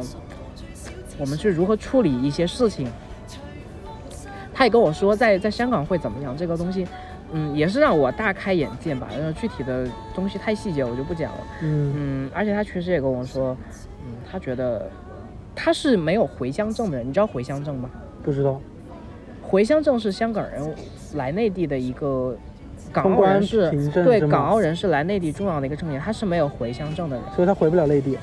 [1.18, 2.88] 我们去如何处理一些事情。
[4.64, 6.86] 他也跟我说在在香港会怎么样，这个东西，
[7.32, 9.08] 嗯，也是让我大开眼界吧。
[9.14, 11.38] 然后具体的东西太细节我就不讲了。
[11.60, 13.54] 嗯嗯，而且他确实也跟我说，
[14.06, 14.90] 嗯，他觉得
[15.54, 17.90] 他是没有回乡证的人，你知道回乡证吗？
[18.22, 18.58] 不知道。
[19.42, 20.74] 回乡证是香港人
[21.16, 22.34] 来内地的一个
[22.90, 27.24] 港澳人士对港澳人士来内地重要的一个证件，他是没有回乡证的人。
[27.36, 28.16] 所以他回不了内地。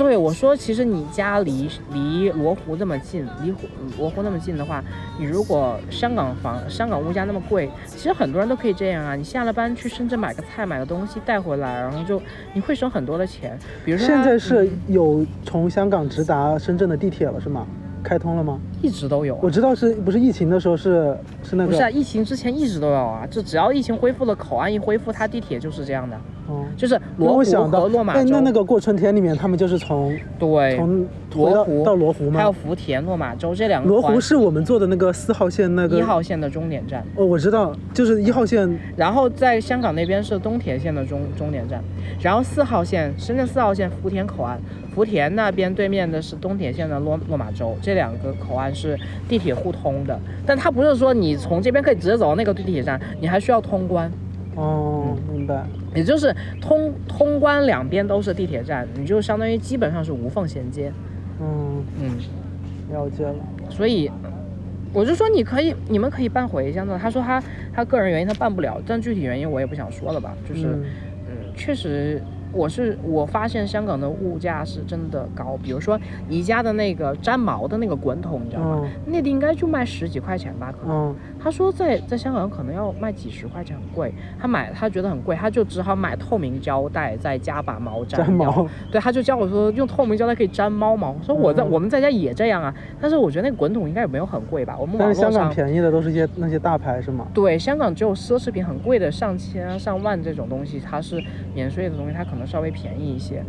[0.00, 4.82] 对我说，其实你家离离罗湖那么近，离湖罗湖那么近的话，
[5.18, 9.14] 你如果香港房香港物价那么贵，其实很多人都可以这样啊。
[9.14, 12.20] 你下了班去深圳买个菜，买个东西带回来，然后就
[12.54, 13.58] 你会省很多的钱。
[13.84, 17.66] 比如说现在是嗯有从香港直达深圳的地铁了，是吗？
[18.02, 18.58] 开通了吗？
[18.80, 19.50] 一直都有、啊我。
[19.50, 26.18] 知道是不是疫情的时候是是那个不是啊，疫情之前一直都有啊，就只要疫情恢复了，口岸一恢复，它地铁就是这样的，
[26.50, 28.24] 哦，就是罗湖想到和落马洲。
[28.24, 32.50] 那那那个过春天里面，他们就是从对，从罗湖到罗湖还有？
[32.52, 41.80] 福田、落马洲这两个罗湖是我们坐的那个四号线那个一号线的终点站，哦，我知道，就是一号线然后在香港那边是东铁线的终终点站，
[42.20, 44.60] 然后四号线深圳四号线福田口岸，
[44.92, 54.10] 福田那边对面的是东铁线的落落马洲，这两个口岸是地铁互通的，但它不是说你从这边可以直接走到那个地铁站，你还需要通关。
[54.56, 54.89] 哦，
[55.54, 55.98] 明白。
[55.98, 60.92] 也就是通通关两边都是地铁站，你就相当于基本上是无缝衔接。
[61.40, 62.16] 嗯，嗯，
[62.92, 63.34] 了解了。
[63.68, 64.10] 所以
[64.92, 66.98] 我就说你可以，你们可以办回乡的。
[66.98, 70.34] 他说他他个人原因他办不了，但具体原因我也不想说了吧。
[70.48, 70.84] 就是嗯
[71.28, 72.22] 嗯，确实。
[72.52, 75.96] 我是我发现香港的物价是真的高，比如说
[76.28, 78.80] 宜家的那个粘毛的那个滚筒，你知道吗？
[78.82, 80.96] 嗯内地应该就卖十几块钱吧，可能。
[81.10, 84.12] 嗯他说在在香港可能要卖几十块钱，很贵。
[84.38, 88.68] 他买他觉得很贵，他就只好买透明胶带，再加把毛粘粘毛掉。
[88.92, 91.12] 对，他就教我说用透明胶带可以粘猫毛。
[91.12, 94.76] 我说我在、嗯我们在家也这样啊，但是我觉得那个滚筒应该也没有很贵吧。
[94.78, 97.26] 我们网但是香港便宜的都是一些那些大牌是吗？
[97.32, 101.22] 对香港只有奢侈品很贵的上千啊上万这种东西，它是
[101.54, 103.42] 免税的东西，它可能稍微便宜一些。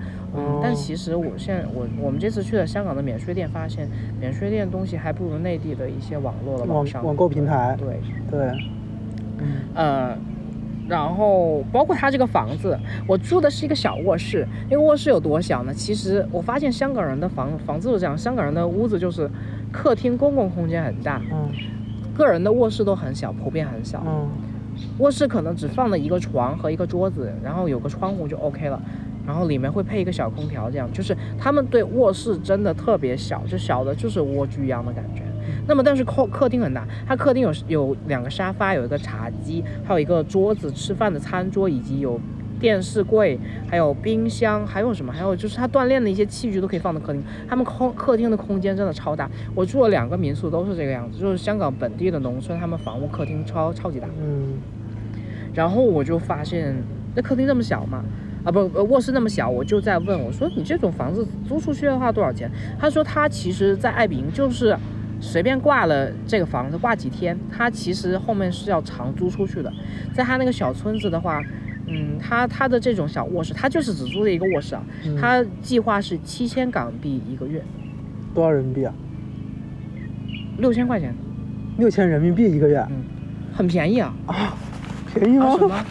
[0.62, 3.90] 但其实我现在我我们这次去了香港的免税店，发现
[4.20, 8.00] 免税店东西还不如内地的一些网络的商网网购平台对。
[8.30, 8.52] 对，
[9.40, 10.18] 嗯呃，
[10.88, 14.48] 然后包括他这个房子，我住的是一个小卧室。
[14.70, 15.74] 那个卧室有多小呢？
[15.74, 19.30] 其实我发现香港人的房房子是这样，香港人的屋子就是
[19.72, 21.50] 客厅公共空间很大，嗯
[22.16, 24.04] 个人的卧室都很小，普遍很小。
[24.06, 24.30] 嗯
[25.00, 28.82] 卧室可能只放了一个床和一个桌子，然后有个窗户就 OK 了。
[29.26, 35.22] 然后里面会配一个小空调，这样就是他们对卧室真的特别小，就小的就是蜗居一样的感觉。
[35.68, 42.20] 那么但是客客厅很大，它客厅有有两个沙发，有一个茶几，还有一个桌子吃饭的餐桌，以及有
[42.60, 45.12] 电视柜，还有冰箱，还有什么？
[45.12, 47.24] 还有就是它锻炼的一些器具都可以放到客厅。
[47.48, 54.08] 他们空客厅的空间真的超大，我住了两个民宿都是这个样子，就是香港本地的农村，他们房屋客厅超超级大。
[54.20, 54.54] 嗯
[55.54, 56.76] 然后我就发现，
[57.14, 58.04] 那客厅这么小嘛，
[58.44, 62.50] 啊不，呃卧室那么小，我就在问我说，你这种房子租出去的话多少钱？
[62.80, 64.76] 他说他其实，在爱彼迎就是
[65.20, 69.72] 随便挂了这个房子挂几天，他其实后面是要长租出去的。
[70.14, 71.42] 在他那个小村子的话，
[71.86, 77.64] 嗯，他他的这种小卧室，他就是只租了一个卧室啊，嗯他计划是七千港币一个月，
[78.34, 78.94] 多少人民币啊？
[80.58, 81.14] 六千块钱，
[81.78, 82.84] 六千人民币一个月，
[83.54, 84.14] 很便宜啊。
[85.14, 85.58] 便宜吗啊？
[85.58, 85.86] 什么？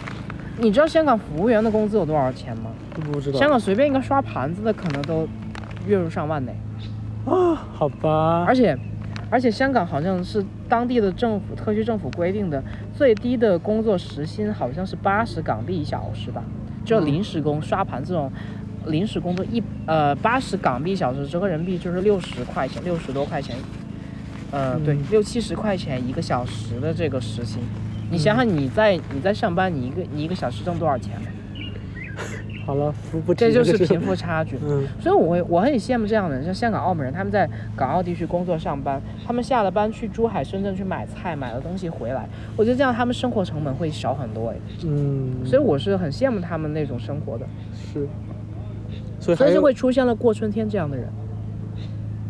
[0.61, 2.69] 你知道香港服务员的工资有多少钱吗？
[2.93, 3.39] 不知道。
[3.39, 5.27] 香港随便一个刷盘子的可能都
[5.87, 6.51] 月入上万呢，
[7.25, 8.45] 啊，好吧。
[8.47, 8.77] 而且
[9.31, 12.63] 而且香港好像是当地的政府特区政府规定的
[12.95, 16.43] 最低的工作时薪好像是八十港币一小时吧，
[16.85, 18.31] 就嗯临时工刷盘这种
[18.85, 23.55] 临时工作一呃八十港币一小时折合人民币就是六十块钱，六十多块钱，
[24.51, 27.63] 呃对嗯，六七十块钱一个小时的这个时薪。
[28.11, 31.13] 你嗯想想，你在你在上班，你一个你一个小时挣多少钱？
[32.63, 34.55] 好了，不不这就是贫富差距。
[34.63, 48.07] 嗯所以我会我很羡慕这样的人，像香港、澳门人，他们在港澳地区工作上班，他们下了班去珠海、深圳去买菜，买了东西回来，我觉得这样他们生活成本会少很多哎，嗯，所以我是很羡慕他们那种生活的，是，
[49.19, 51.07] 所以还有所以就会出现了过春天这样的人。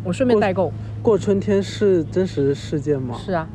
[0.02, 3.16] 我顺便代购，过春天是真实事件吗？
[3.24, 3.46] 是啊，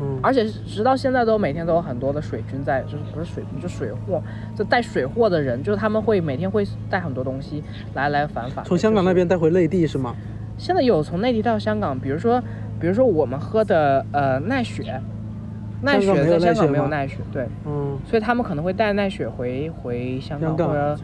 [0.00, 4.22] 嗯，而且直到现在都每天都有很多的水军在，就是不是水军，就水货，
[4.56, 7.62] 就带水货的人，就是他们会每天会带很多东西
[7.94, 8.64] 来来返返。
[8.64, 10.14] 从香港那边带回内地是吗？
[10.56, 12.42] 现在有从内地到香港，比如说，
[12.80, 15.00] 比如说我们喝的呃奈雪，
[15.82, 20.98] 奈雪在香港没有奈雪，对，嗯所以他们可能会带奈雪回回香港，香港或者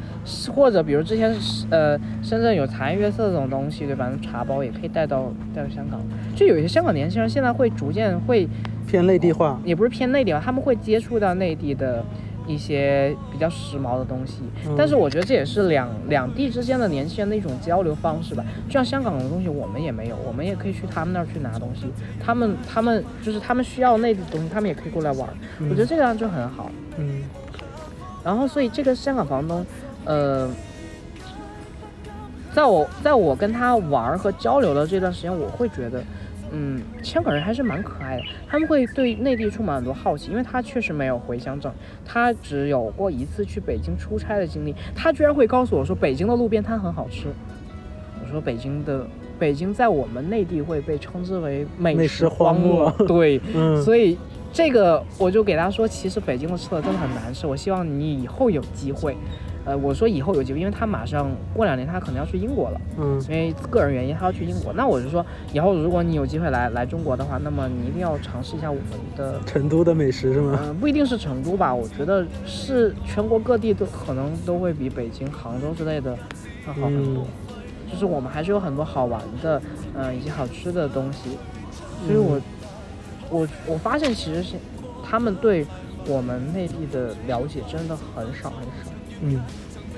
[0.53, 1.35] 或者比如之前
[1.71, 4.11] 呃深圳有茶颜悦色这种东西，对吧？
[4.23, 5.99] 茶包也可以带到带到香港。
[6.35, 8.47] 就有一些香港年轻人现在会逐渐会，
[8.87, 9.61] 偏内地化。
[9.65, 12.05] 也不是偏内地化，他们会接触到内地的。
[12.49, 18.45] 一些比较时髦的东西，嗯但是我觉得这也是两两地之间的年轻人的一种交流方式吧。
[18.69, 21.87] 就像香港的东西我们也没有，我们也可以去他们那儿去拿东西。
[22.25, 25.35] 他们他们就是他们需要内地的东西，他们也可以过来玩儿。
[25.69, 26.71] 我觉得这个样就很好。
[26.99, 27.25] 嗯
[28.23, 29.67] 然后，所以这个香港房东，
[30.05, 30.49] 呃，
[32.55, 36.01] 在我在我跟他玩儿和交流的这段时间，我会觉得，
[36.53, 38.23] 嗯，香港人还是蛮可爱的。
[38.49, 41.73] 他们会对内地充满很多好奇，因为他确实没有回乡证，
[42.05, 44.75] 他只有过一次去北京出差的经历。
[44.95, 47.29] 他居然会告诉我说，北京的路边摊很好吃。
[48.23, 49.07] 我说北京的
[49.39, 54.19] 北京在我们内地会被称之为美美食荒漠，漠 对，嗯，所以
[54.53, 59.17] 这个我就给他说，其实北京的吃的真的很难吃，我希望你以后有机会。
[59.67, 64.73] 呃，我说以后有机会，因为他马上过两年他可能要去英国了，嗯因为个人原因他要去英国。
[64.73, 68.85] 那我就说，以后如果你有机会来来中国的话，那么你一定要尝试一下我们
[69.17, 70.57] 的成都的美食是吗？
[70.63, 76.17] 嗯，不一定是成都吧，我觉得是全国各地都可能都会比北京、杭州之类的
[76.67, 77.27] 要好很多。
[77.91, 79.61] 就是我们还是有很多好玩的，
[79.97, 81.31] 嗯、以及好吃的东西。
[82.07, 82.41] 所以我，
[83.31, 84.55] 我我发现其实是
[85.05, 85.67] 他们对
[86.07, 88.93] 我们内地的了解真的很少很少。
[89.23, 89.41] 嗯，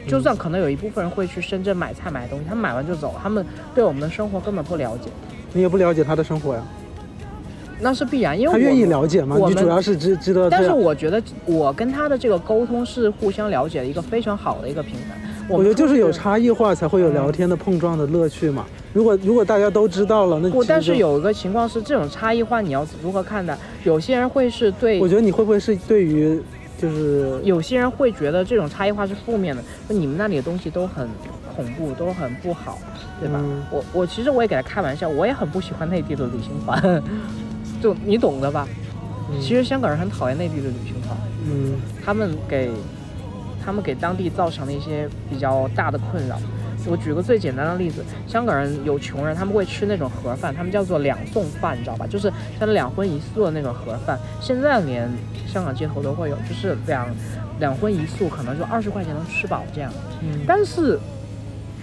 [0.07, 5.11] 就算可能有一部分人会去深圳买菜买东西，他们买完就走，他们对我们的生活根本不了解，
[5.52, 6.62] 你也不了解他的生活呀，
[7.81, 9.37] 那是必然，因为他愿意了解吗？
[9.48, 10.70] 你主要是知知道但是。
[10.70, 15.16] 我觉得我跟他的这个沟通是互相了解的一个非常好的一个平台。
[15.48, 16.12] 我们觉得就是有。
[16.12, 18.66] 差异化才会有聊天的碰撞的乐趣嘛。
[18.92, 23.57] 如果如果大家都知道了，那不，但是有一个情况是，这种差异化你要如何看待？
[23.85, 26.40] 有些人会是对我，觉得你会不会是对于
[26.79, 31.09] 就是有些人会觉得这种差异化是负面的，说你们那里的东西都很
[31.55, 32.79] 恐怖，都很不好，
[33.21, 33.41] 对吧？
[33.43, 37.03] 嗯我我其实我也给他开玩笑，我也很不喜欢内地的旅行团，
[37.83, 38.67] 就你懂的吧？
[39.31, 42.71] 嗯其实香港人很讨厌内地的旅行团，嗯他们给
[43.64, 46.41] 他们给当地造成了一些比较大的困扰。
[46.88, 52.07] 我举个最简单的例子，香港人有穷人，他们会吃那种盒饭，他们叫做两送饭，你知道吧？
[52.07, 54.18] 就是像两荤一素的那种盒饭。
[54.40, 55.09] 现在连
[55.46, 57.07] 香港街头都会有，就是两
[57.61, 59.92] 两荤一素，可能就二十块钱能吃饱这样。
[60.22, 60.98] 嗯，但是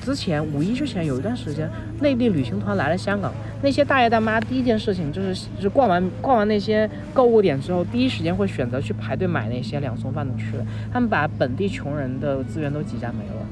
[0.01, 13.45] 之前五一之前有一段时间，内地旅行团来了香港，那些大爷大妈第一件事情就是，就是逛完逛完那些购物点之后，第一时间会选择去排队买那些两送饭的吃的，他们把本地穷人的资源都挤占没了。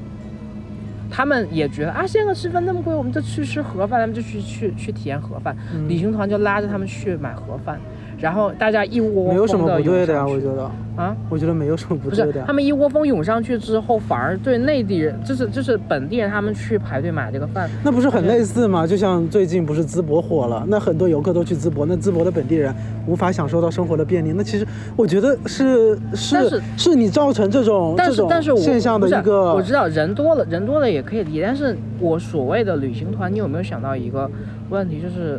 [1.16, 5.56] 他们也觉得啊，现在吃饭那么贵，我们就去吃盒饭，他们就去去去体验盒饭。
[5.72, 7.78] 嗯旅行团就拉着他们去买盒饭，
[8.24, 10.64] 然后大家一窝没有什么不对的呀，我觉得，
[10.96, 18.86] 啊，我觉得没有什么不不对的他们一窝蜂涌上去之后，反而对内地人，就是就是本地人，他们去排队买这个饭，那不是很类似吗？
[18.86, 22.74] 就像最近不是淄博火了，那很多游客都去淄博，那淄博的本地人
[23.06, 24.32] 无法享受到生活的便利。
[24.32, 25.94] 那其实我觉得是
[26.32, 34.30] 但是是是你造成这种但这种是但是现象的一个我知道人多了，人多了也可以理解，但是我所谓的旅行团，你有没有想到一个
[34.70, 35.38] 问题，就是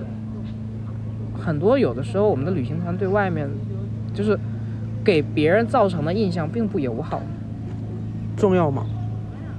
[1.46, 3.48] 很多有的时候我们的旅行团对外面，
[4.14, 4.38] 就是
[5.04, 7.22] 给别人造成的印象并不友好。
[8.36, 8.84] 重要吗？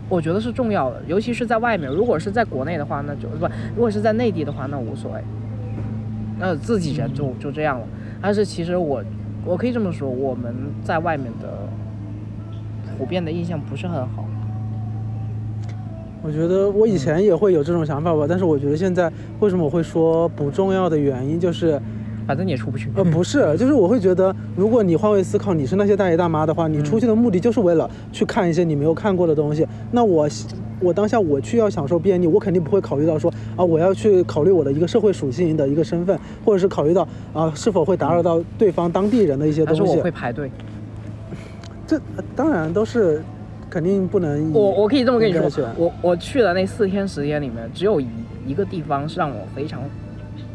[0.09, 1.88] 我觉得是重要的，尤其是在外面。
[1.88, 5.20] 如果是在国内的话，那就不；如果是在内地的话，那无所谓。
[6.38, 7.87] 那自己人就就这样了。
[8.20, 9.03] 但是其实我，
[9.44, 11.68] 我可以这么说，我们在外面的
[12.99, 14.26] 普遍的印象不是很好。
[16.27, 21.81] 我觉得我以前也会有这种想法吧，但是我觉得现在为什么我会说不重要的原因就是，
[22.27, 22.91] 反正你也出不去。
[22.97, 29.65] 呃，不是，就是我会觉得，如果你换位思考，你是那些大爷大妈的话，你出去的目的就是为了去看一些你没有看过的东西。
[29.93, 30.29] 那我，
[30.81, 40.11] 我当下我去要享受便利，我肯定不会考虑到说啊，我要去考虑我的一个社会属性的一个身份，或者是考虑到啊是否会打扰到对方当地人的一些东西但是我会。
[40.11, 40.51] 排队。
[41.87, 43.23] 这呃当然都是
[43.68, 44.52] 肯定不能。
[44.52, 48.07] 我我可以这么跟你说我我去了那四天时间里面，只有一
[48.46, 49.83] 一个地方是让我非常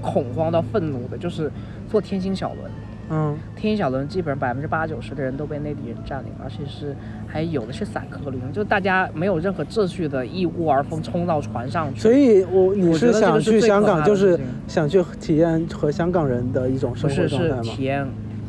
[0.01, 1.51] 恐慌到愤怒的，就是
[1.89, 2.71] 坐天星小轮。
[3.13, 6.95] 嗯，天星小轮基本上百分之八九十的人都被内地人占领，而且是
[7.27, 11.99] 还有的是散客旅行，就大家没有任何秩序的一窝而蜂冲到船上去。
[11.99, 17.61] 所以我你我觉得想个是最去香港就是想去体验和香港人的一种生活状态吗？
[17.63, 18.07] 体验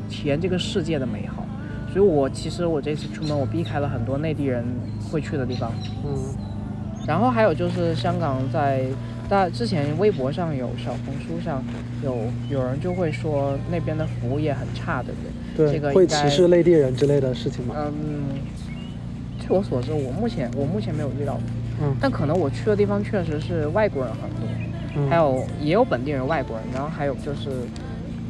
[0.08, 1.41] 体验这个世界的美好。
[1.92, 4.64] 所以我其实我这次出门我避开了很多内地人
[5.10, 5.72] 会去的地方。
[6.04, 6.16] 嗯。
[7.06, 8.84] 然后还有就是香港在
[9.28, 11.62] 大之前微博上有小红书上
[12.04, 12.16] 有
[12.48, 15.20] 有人就会说那边的服务业很差，对不
[15.56, 15.66] 对？
[15.66, 17.74] 对，会这个会歧视内地人之类的事情吗？
[17.76, 18.38] 嗯，
[19.40, 21.42] 据我所知，我目前我目前没有遇到过，
[21.82, 24.48] 嗯但可能我去的地方确实是外国人很多，
[24.96, 27.50] 嗯，还有也有本地人、外国人，然后还有就是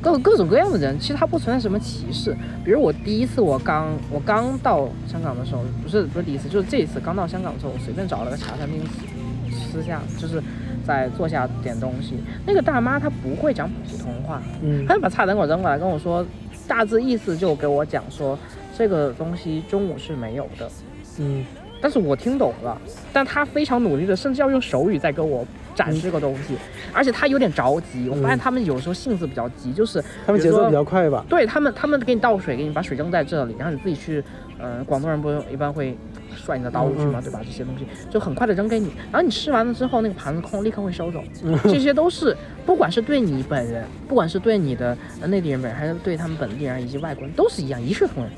[0.03, 2.37] 各各种各样的人，其实它不存在什么歧视。
[2.65, 8.83] 比如我第一次我刚我刚到香港的时候，不是不是第一次，就是这一次刚到香港的时候，我随便找了个茶餐厅
[9.49, 10.43] 吃吃下，就是
[10.85, 12.17] 在坐下点东西。
[12.45, 16.27] 那个大妈她不会讲普通话，嗯她就把菜单给我扔过来，跟我说
[16.67, 18.37] 大致意思就给我讲说
[18.77, 20.69] 这个东西中午是没有的。
[21.19, 21.45] 嗯
[21.81, 22.81] 但是我听懂了，
[23.13, 26.55] 但她非常努力的，甚至要用手语在跟我展示这个东西，
[26.93, 28.09] 而且他有点着急。
[28.09, 31.25] 我发现嗯他们有时候性子比较急，就是他们节奏比较快吧？
[31.29, 34.23] 对他们，他们给你倒水，给你把水扔在这里，然后你自己去，
[34.59, 35.97] 嗯，广东人不是一般会
[36.35, 37.41] 甩你的刀具嘛，嗯对吧？
[37.45, 41.23] 这些东西就很快的扔给你，然后你吃完了之后，那个盘子空，立刻会收走。
[41.43, 48.33] 嗯这些都是不管是对你本人，不管是对你的呃内地人本人，还是对他们本地人以及外国人，都是一样，一视同仁。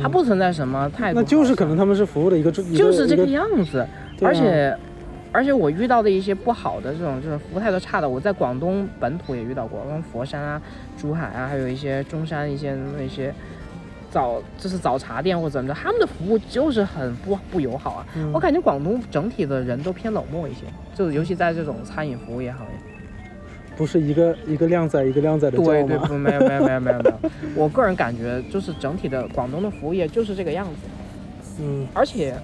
[0.00, 3.88] 它不存在什么态度，嗯那就是可能他们是服务的一个就是这个样子，啊
[4.22, 4.76] 而且。
[5.32, 10.60] 而且我遇到的一些不好的这种就是服务态度差的，我在广东本土也遇到过，跟佛山啊、
[10.98, 13.32] 珠海啊，还有一些中山一些那些
[14.10, 18.06] 早就是早茶店或者怎么着，他们的服务就是很不不友好啊。
[18.16, 20.62] 嗯我感觉广东整体的人都偏冷漠一些，
[20.94, 22.72] 就是尤其在这种餐饮服务业行业。
[23.76, 30.72] 不是一个一个靓仔一个靓仔的对对，不没有没有没有没有没有，我个人感觉就是整体的广东的服务业就是这个样子。
[31.60, 32.34] 嗯，而且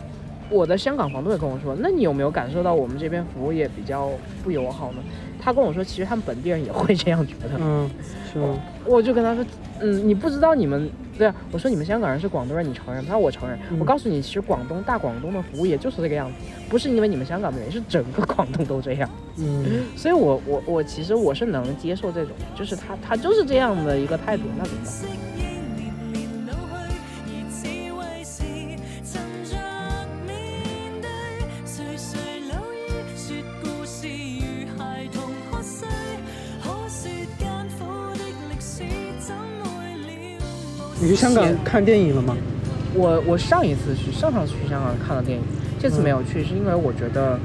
[0.51, 4.11] 我的香港房东也跟我说，那你有没有感受到我们这边服务业比较
[4.45, 4.99] 不友好呢？
[5.41, 7.51] 他跟我说，其实他们本地人也会这样觉得。
[7.59, 7.89] 嗯，
[8.33, 8.59] 是吗？
[8.85, 9.45] 我就跟他说，
[9.81, 13.05] 嗯，你不知道你们对啊，我说你们香港人是广东人，你承认？
[13.05, 13.57] 他说我承认。
[13.71, 16.35] 嗯我告诉你，其实广东大广东的服务业就是这个样子，
[16.69, 19.09] 不是因为你们香港的人，是整个广东都这样。
[19.39, 25.36] 嗯， 所以我我我其实我是能接受这种，就是他他就是这样的一个态度，那怎么办？
[41.07, 42.37] 你去香港看电影了吗？
[42.93, 45.45] 我我上一次去上上次去香港看了电影，
[45.81, 47.39] 这次没有去，是因为我觉得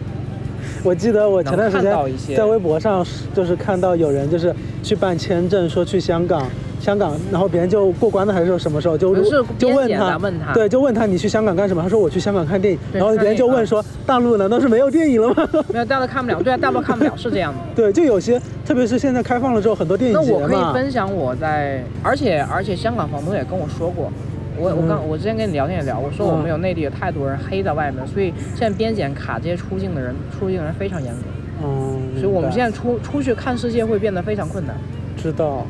[0.83, 1.95] 我记得我前段时间
[2.35, 3.05] 在微博上
[3.35, 4.51] 就是看到有人就是
[4.81, 6.49] 去办签证，说去香港，
[6.81, 9.15] 香港，然后别人就过关的还是什么时候就
[9.57, 10.51] 就问他的问他。
[10.53, 11.81] 对，就问他你去香港干什么？
[11.83, 15.47] 他说我去香港看电影，然后别人就问说大陆难道是没有电影了吗？
[15.71, 17.59] 没有大陆看不了，对啊，大陆看不了是这样的。
[17.75, 24.11] 对，就有些，特别是现在开放了之后，很多电影节那我可以，分享我在，而且而且香港房东也跟我说过，
[24.57, 31.21] 我我刚我之前跟你聊天也聊，我说我们嗯有内地有太多人黑在外面，所以现在边检卡这些出境的人，出境的人非常严格，
[31.63, 34.75] 嗯，所以我们现在出出去看世界会变得非常困难，
[35.15, 35.65] 知道，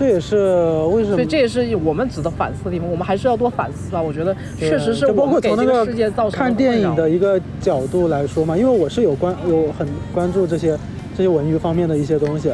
[0.00, 0.34] 这也是
[0.94, 4.00] 为什么所以这也是我们值得反思的地方，我们还是要多反思啊。
[4.00, 10.74] 我觉得确实是包括从那个世界造成看电影的一个角度来说嘛，因为我是有关有很关注这些
[11.14, 12.50] 这些文娱方面的一些东西，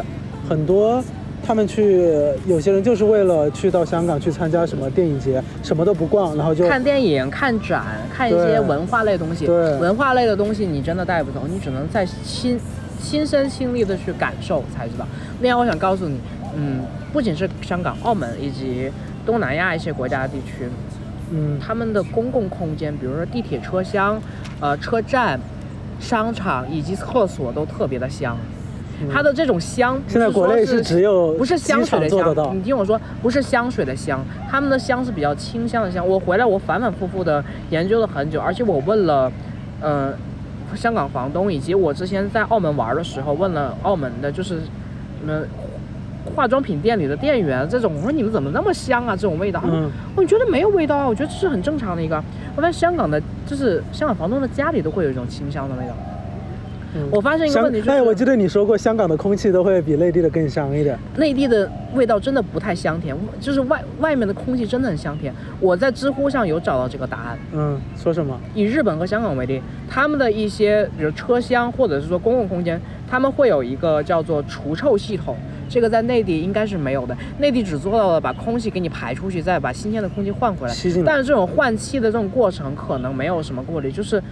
[0.48, 1.00] 很多
[1.40, 2.02] 他们去
[2.48, 9.46] 有些人就是为了去到香港去参加什么电影节，什么都不逛，然后就看电影、看展、看一些文化类东西。
[9.46, 12.58] 对文化类的东西你真的带不走，你只能在亲
[13.00, 15.06] 亲身亲历的去感受才知道。
[15.40, 16.18] 另外，我想告诉你，
[16.56, 16.80] 嗯，
[17.12, 18.90] 不仅是香港、澳门以及
[19.24, 20.68] 东南亚一些国家地区，
[21.30, 24.20] 嗯他们的公共空间，比如说地铁车厢、
[24.60, 25.38] 呃车站、
[26.00, 28.36] 商场以及厕所都特别的香。
[29.12, 36.06] 它的这种香，嗯现在国内是是只有不是香水的香你听我说，不是香水的香，他们的香是比较清香的香。
[36.08, 39.30] 我回来，我反反复复的研究了很久，而且我问了，
[39.82, 40.14] 呃，
[40.74, 45.42] 香港房东，以及我之前在澳门玩的时候问了澳门的，就是什么
[46.34, 49.14] 化妆品店里的店员这种，我说你们怎么那么香啊？
[49.14, 52.22] 这种味道，嗯我觉得没有味道啊，我觉得这是很正常的一个。
[52.54, 55.94] 我发现香港的，就是香港房东的家里都会有一种清香的味道。
[56.94, 65.30] 嗯我发现一个问题就是，哎，我记得你说过香港的空气都会比内地的更香一点，内地的味道真的不太香甜，就是外外面的空气真的很香甜。
[65.60, 67.38] 我在知乎上有找到这个答案。
[67.52, 68.40] 嗯，说什么？
[68.54, 69.60] 以日本和香港为例，
[69.90, 75.36] 他们的一些比如车厢或者是说公共空间，他们会有一个叫做除臭系统，
[75.68, 77.16] 这个在内地应该是没有的。
[77.38, 80.72] 内地只做到了把空气给你排出去，再把新鲜的空气换回来。
[80.72, 84.22] 来但是这种换气的这种过程可能没有什么过滤，就是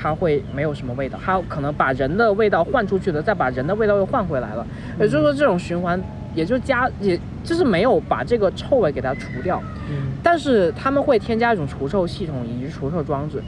[0.00, 4.66] 它会没有什么味道，它可能把人的味道换出去了，再把人的味道又换回来了。
[4.98, 6.00] 也就是说，这种循环
[6.34, 9.62] 也就加，也就是没有把这个臭味给它除掉。
[9.90, 13.42] 嗯但是他们会添加一种除臭系统以及除臭装置，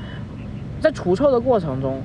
[0.79, 2.03] 在除臭的过程中，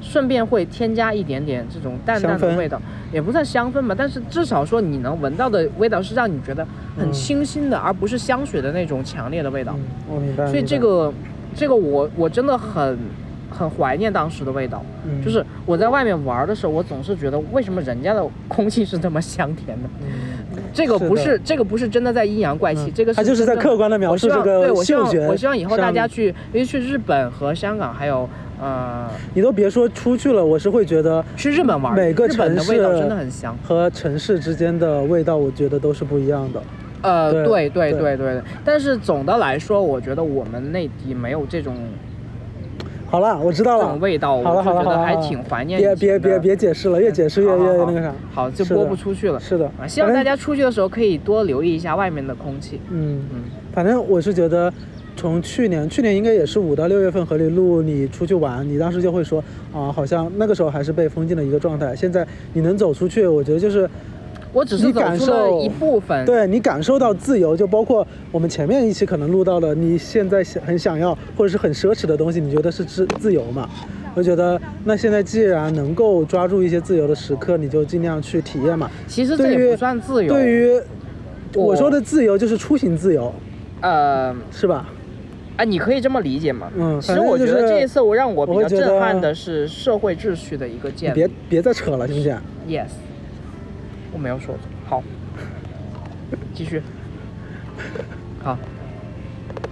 [0.00, 2.80] 顺便会添加一点点这种淡淡的味道，
[3.12, 9.74] 也不算香氛吧，但是至少说你能闻到的味道是让你觉得很嗯清新的，而不是香水的那种强烈的味道。
[9.76, 10.46] 嗯，我明白。
[10.46, 11.12] 所以，这个，
[11.54, 12.98] 这个我我真的很
[13.50, 14.84] 很怀念当时的味道。
[15.04, 19.88] 嗯就是我在外面玩的时候，我总是觉得为什么人家的空气是这么香甜的？
[20.02, 20.38] 嗯
[20.72, 28.28] 这个不是是这个不是真的在阴阳怪气，嗯这个是它就是在客观的描述我希望这个对我希望嗅觉我希望以后大家去，尤其去日本和香港，还有
[28.60, 33.56] 呃你都别说出去了，我是会觉得去日本玩，每个日本的城味道市真的很香。
[33.64, 36.62] 和城市之间的味道，我觉得都是不一样的。
[37.02, 41.74] 呃，对对对对但是总的来说，我觉得我们内地没有这种
[43.10, 44.00] 好了，我知道了这种。
[44.00, 45.96] 味道，好了我就好了好了，觉得还挺怀念别。
[45.96, 48.12] 别别别解释了，越解释越越那个啥。
[48.34, 49.40] 好，就播不出去了。
[49.40, 52.78] 是的啊，希望大家出去的时候可以多留意一下外面的空气。
[52.90, 53.42] 嗯嗯，
[53.72, 54.72] 反正我是觉得，
[55.16, 59.42] 从去年去年应该也是五到六月份和你录你出去玩，你当时就会说
[59.72, 61.94] 啊，好像那个时候还是被封禁的一个状态。
[61.94, 63.88] 现在你能走出去，我觉得就是
[64.52, 66.24] 我只是你感受一部分。
[66.24, 73.68] 对你感受到自由，就包括我们前面一期可能录到的，你现在想很想要或者是很奢侈的东西，你觉得是自自由嘛？
[74.14, 78.90] 我觉得那现在既然能够抓住一些自由的时刻，你就尽量去体验嘛。
[79.06, 80.32] 其实这对于也不算自由。
[80.32, 80.80] 对于
[81.54, 83.32] 我我说的自由就是出行自由，
[83.80, 84.88] 呃，是吧？
[85.60, 86.70] 啊，你可以这么理解吗。
[86.74, 91.14] 嗯其实我觉得这一次我让我比较震撼的是社会秩序的一个建立。
[91.14, 92.34] 别别再扯了，行不行
[92.66, 92.88] ？Yes，
[94.10, 94.62] 我没有说错。
[94.86, 95.02] 好，
[96.54, 96.82] 继续。
[98.42, 98.56] 好，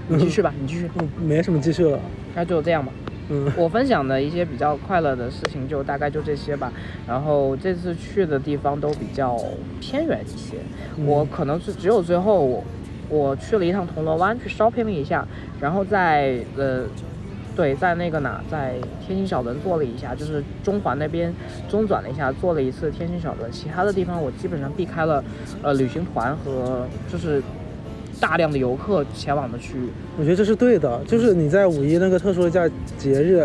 [0.09, 0.91] 你继续吧，你继续。
[1.01, 1.99] 嗯，没什么继续了。
[2.35, 2.93] 那就这样吧。
[3.31, 6.71] 嗯我分享的一些比较快乐的事情就大概就这些吧。
[7.07, 9.39] 然后这次去的地方都比较
[9.81, 10.57] 偏远一些，
[10.99, 12.63] 嗯我可能是只有最后我
[13.09, 15.27] 我去了一趟铜锣湾去 shopping 了一下，
[15.61, 16.85] 然后在呃。
[17.57, 21.35] 对，在那个哪，在天星小轮坐了一下，就是中环那边
[21.69, 23.51] 中转了一下，坐了一次天星小轮。
[23.51, 25.25] 其他的地方我基本上避开了，
[25.61, 27.43] 呃，旅行团和就是
[28.21, 29.89] 大量的游客前往的区域。
[30.17, 32.65] 我觉得这是对的，就是你在五一那个特殊的假
[32.97, 33.45] 节日，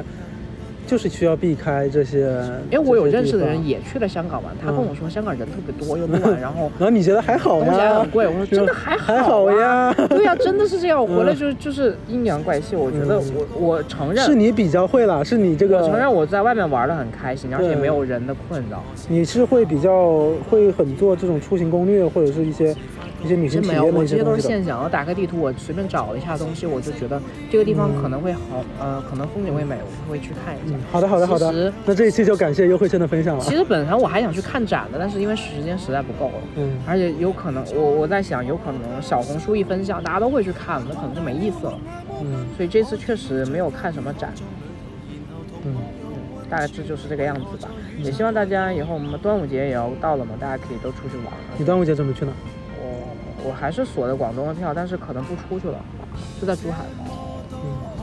[0.94, 2.40] 就是需要避开这些。
[2.70, 8.00] 因为我有认识的人也去了香港玩，他跟嗯我说香港人特别多又乱，然后 然后你觉得还好东西还呀？
[8.00, 8.28] 很贵。
[8.28, 9.92] 我说真的还好、啊，还好呀。
[10.08, 11.02] 对呀、真的是这样。
[11.02, 12.76] 我回来嗯就就是阴阳怪气。
[12.76, 13.24] 我觉得嗯
[13.56, 18.84] 我我承认，是你比较会了，是你这个，我承认我在外面玩的很开心，而且对没有人的困扰。
[19.10, 22.76] 你是会比较会很做这种出行攻略，或者是一些
[23.24, 24.36] 一些旅行没有，我这些都。
[24.36, 24.84] 是现想。
[24.84, 28.40] 我打开地图，我随便找了一下东西，我就觉得这个地方可能会好，
[28.80, 30.76] 呃，可能风景会美，我就会去看一下。
[30.92, 31.72] 好的，好的，好的。
[31.86, 33.56] 那这一期就感谢优惠券的分享了其。
[33.56, 36.34] 实本来我还想去看展的，但是因为时间实在不够了。
[36.56, 41.80] 嗯，而且有可能，我我在想，有可能小红书一分享，大家都会去看，那可能就没意思了。
[42.22, 44.34] 嗯所以这次确实没有看什么展，
[45.66, 45.76] 嗯，
[46.50, 47.70] 大致就是这个样子吧。
[48.00, 51.32] 也希望大家以后我们端午节也要到了嘛，大家可以都出去玩了。
[51.58, 52.32] 你端午节准备去哪？
[53.44, 55.80] 我我还是锁的广东的票，但是可能不出去了，
[56.40, 56.86] 就在珠海。
[57.52, 57.58] 嗯，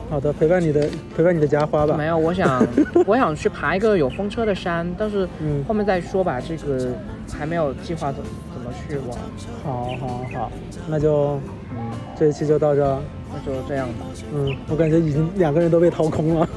[0.09, 1.95] 好的，陪伴你的陪伴你的家花吧。
[1.97, 2.65] 没有，我想
[3.05, 6.89] 我想去爬一个有风车的山，但是嗯后面再说吧，这个
[7.37, 8.21] 还没有计划怎
[8.53, 9.17] 怎么去玩。
[9.63, 10.51] 好好好，
[10.87, 11.39] 那就
[11.71, 12.99] 嗯，这一期就到这儿。
[13.33, 14.05] 那就这样吧。
[14.33, 16.47] 嗯，我感觉已经两个人都被掏空了。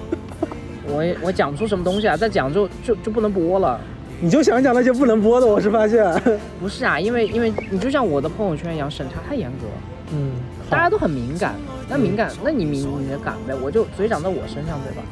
[0.89, 3.81] 我也我讲不出什么东西啊，再讲就就就不能播了。
[4.21, 6.05] 你就想讲那些不能播的，我是发现。
[6.61, 9.67] 不是啊，因为因为你就像我的朋友圈一样，审查太严格，
[10.13, 10.33] 嗯，
[10.71, 11.55] 大家都很敏感。
[11.89, 15.03] 那敏感，那你敏你的感呗，我就嘴长在我身上，对吧？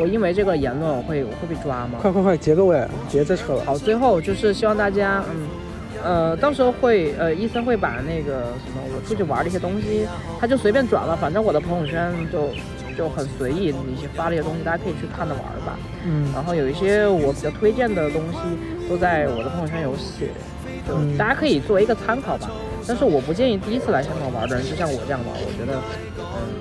[0.00, 1.98] 我因为这个言论，我会我会被抓吗？
[2.02, 3.64] 快快快，结个尾，别再扯了。
[3.64, 5.46] 好，最后就是希望大家，嗯，
[6.02, 10.04] 呃，到时候会，呃，医生会把那个什么我出去玩的一些东西，
[10.40, 12.48] 他就随便转了，反正我的朋友圈就
[12.96, 15.78] 就很随意，你发了一些东西，大家可以去看着玩吧。
[16.06, 18.38] 嗯然后有一些我比较推荐的东西
[18.88, 20.28] 都在我的朋友圈有写，
[20.86, 22.50] 就嗯大家可以作为一个参考吧。
[22.86, 25.80] 但是我不建议第一次来香港玩的人就像我这样玩，我觉得，
[26.18, 26.60] 嗯，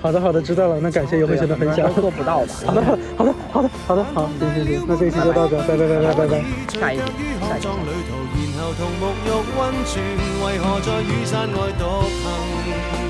[0.00, 0.80] 好的好的，知道了。
[0.80, 1.94] 那感谢优惠对啊圈的分享。
[1.94, 2.54] 做不到吧。
[2.64, 6.42] 好的好的好的好的好的好，行行行，那这一期就到这，拜拜拜拜拜拜。
[6.72, 8.16] 下一集於下一集康莊旅途，
[8.56, 9.28] 然後同沐浴
[9.60, 10.00] 温泉，
[10.46, 13.09] 為何在雨傘外獨行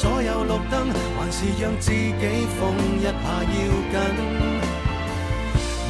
[0.00, 0.72] 所有綠燈，
[1.18, 2.24] 還是让自己
[2.58, 3.52] 疯一下要
[3.92, 4.00] 紧。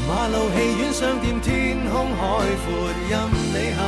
[0.08, 2.18] 马路、戏院、商店、天空、海
[2.58, 3.78] 阔，任你行。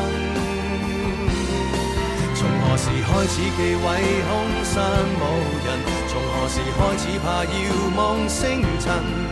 [2.36, 3.82] 从何时开始忌讳
[4.30, 4.30] 空
[4.62, 4.72] 山
[5.18, 5.20] 无
[5.66, 5.68] 人？
[6.06, 7.50] 从何时开始怕遥
[7.96, 9.31] 望星辰？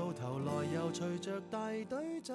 [0.51, 2.33] 来又随着大队走？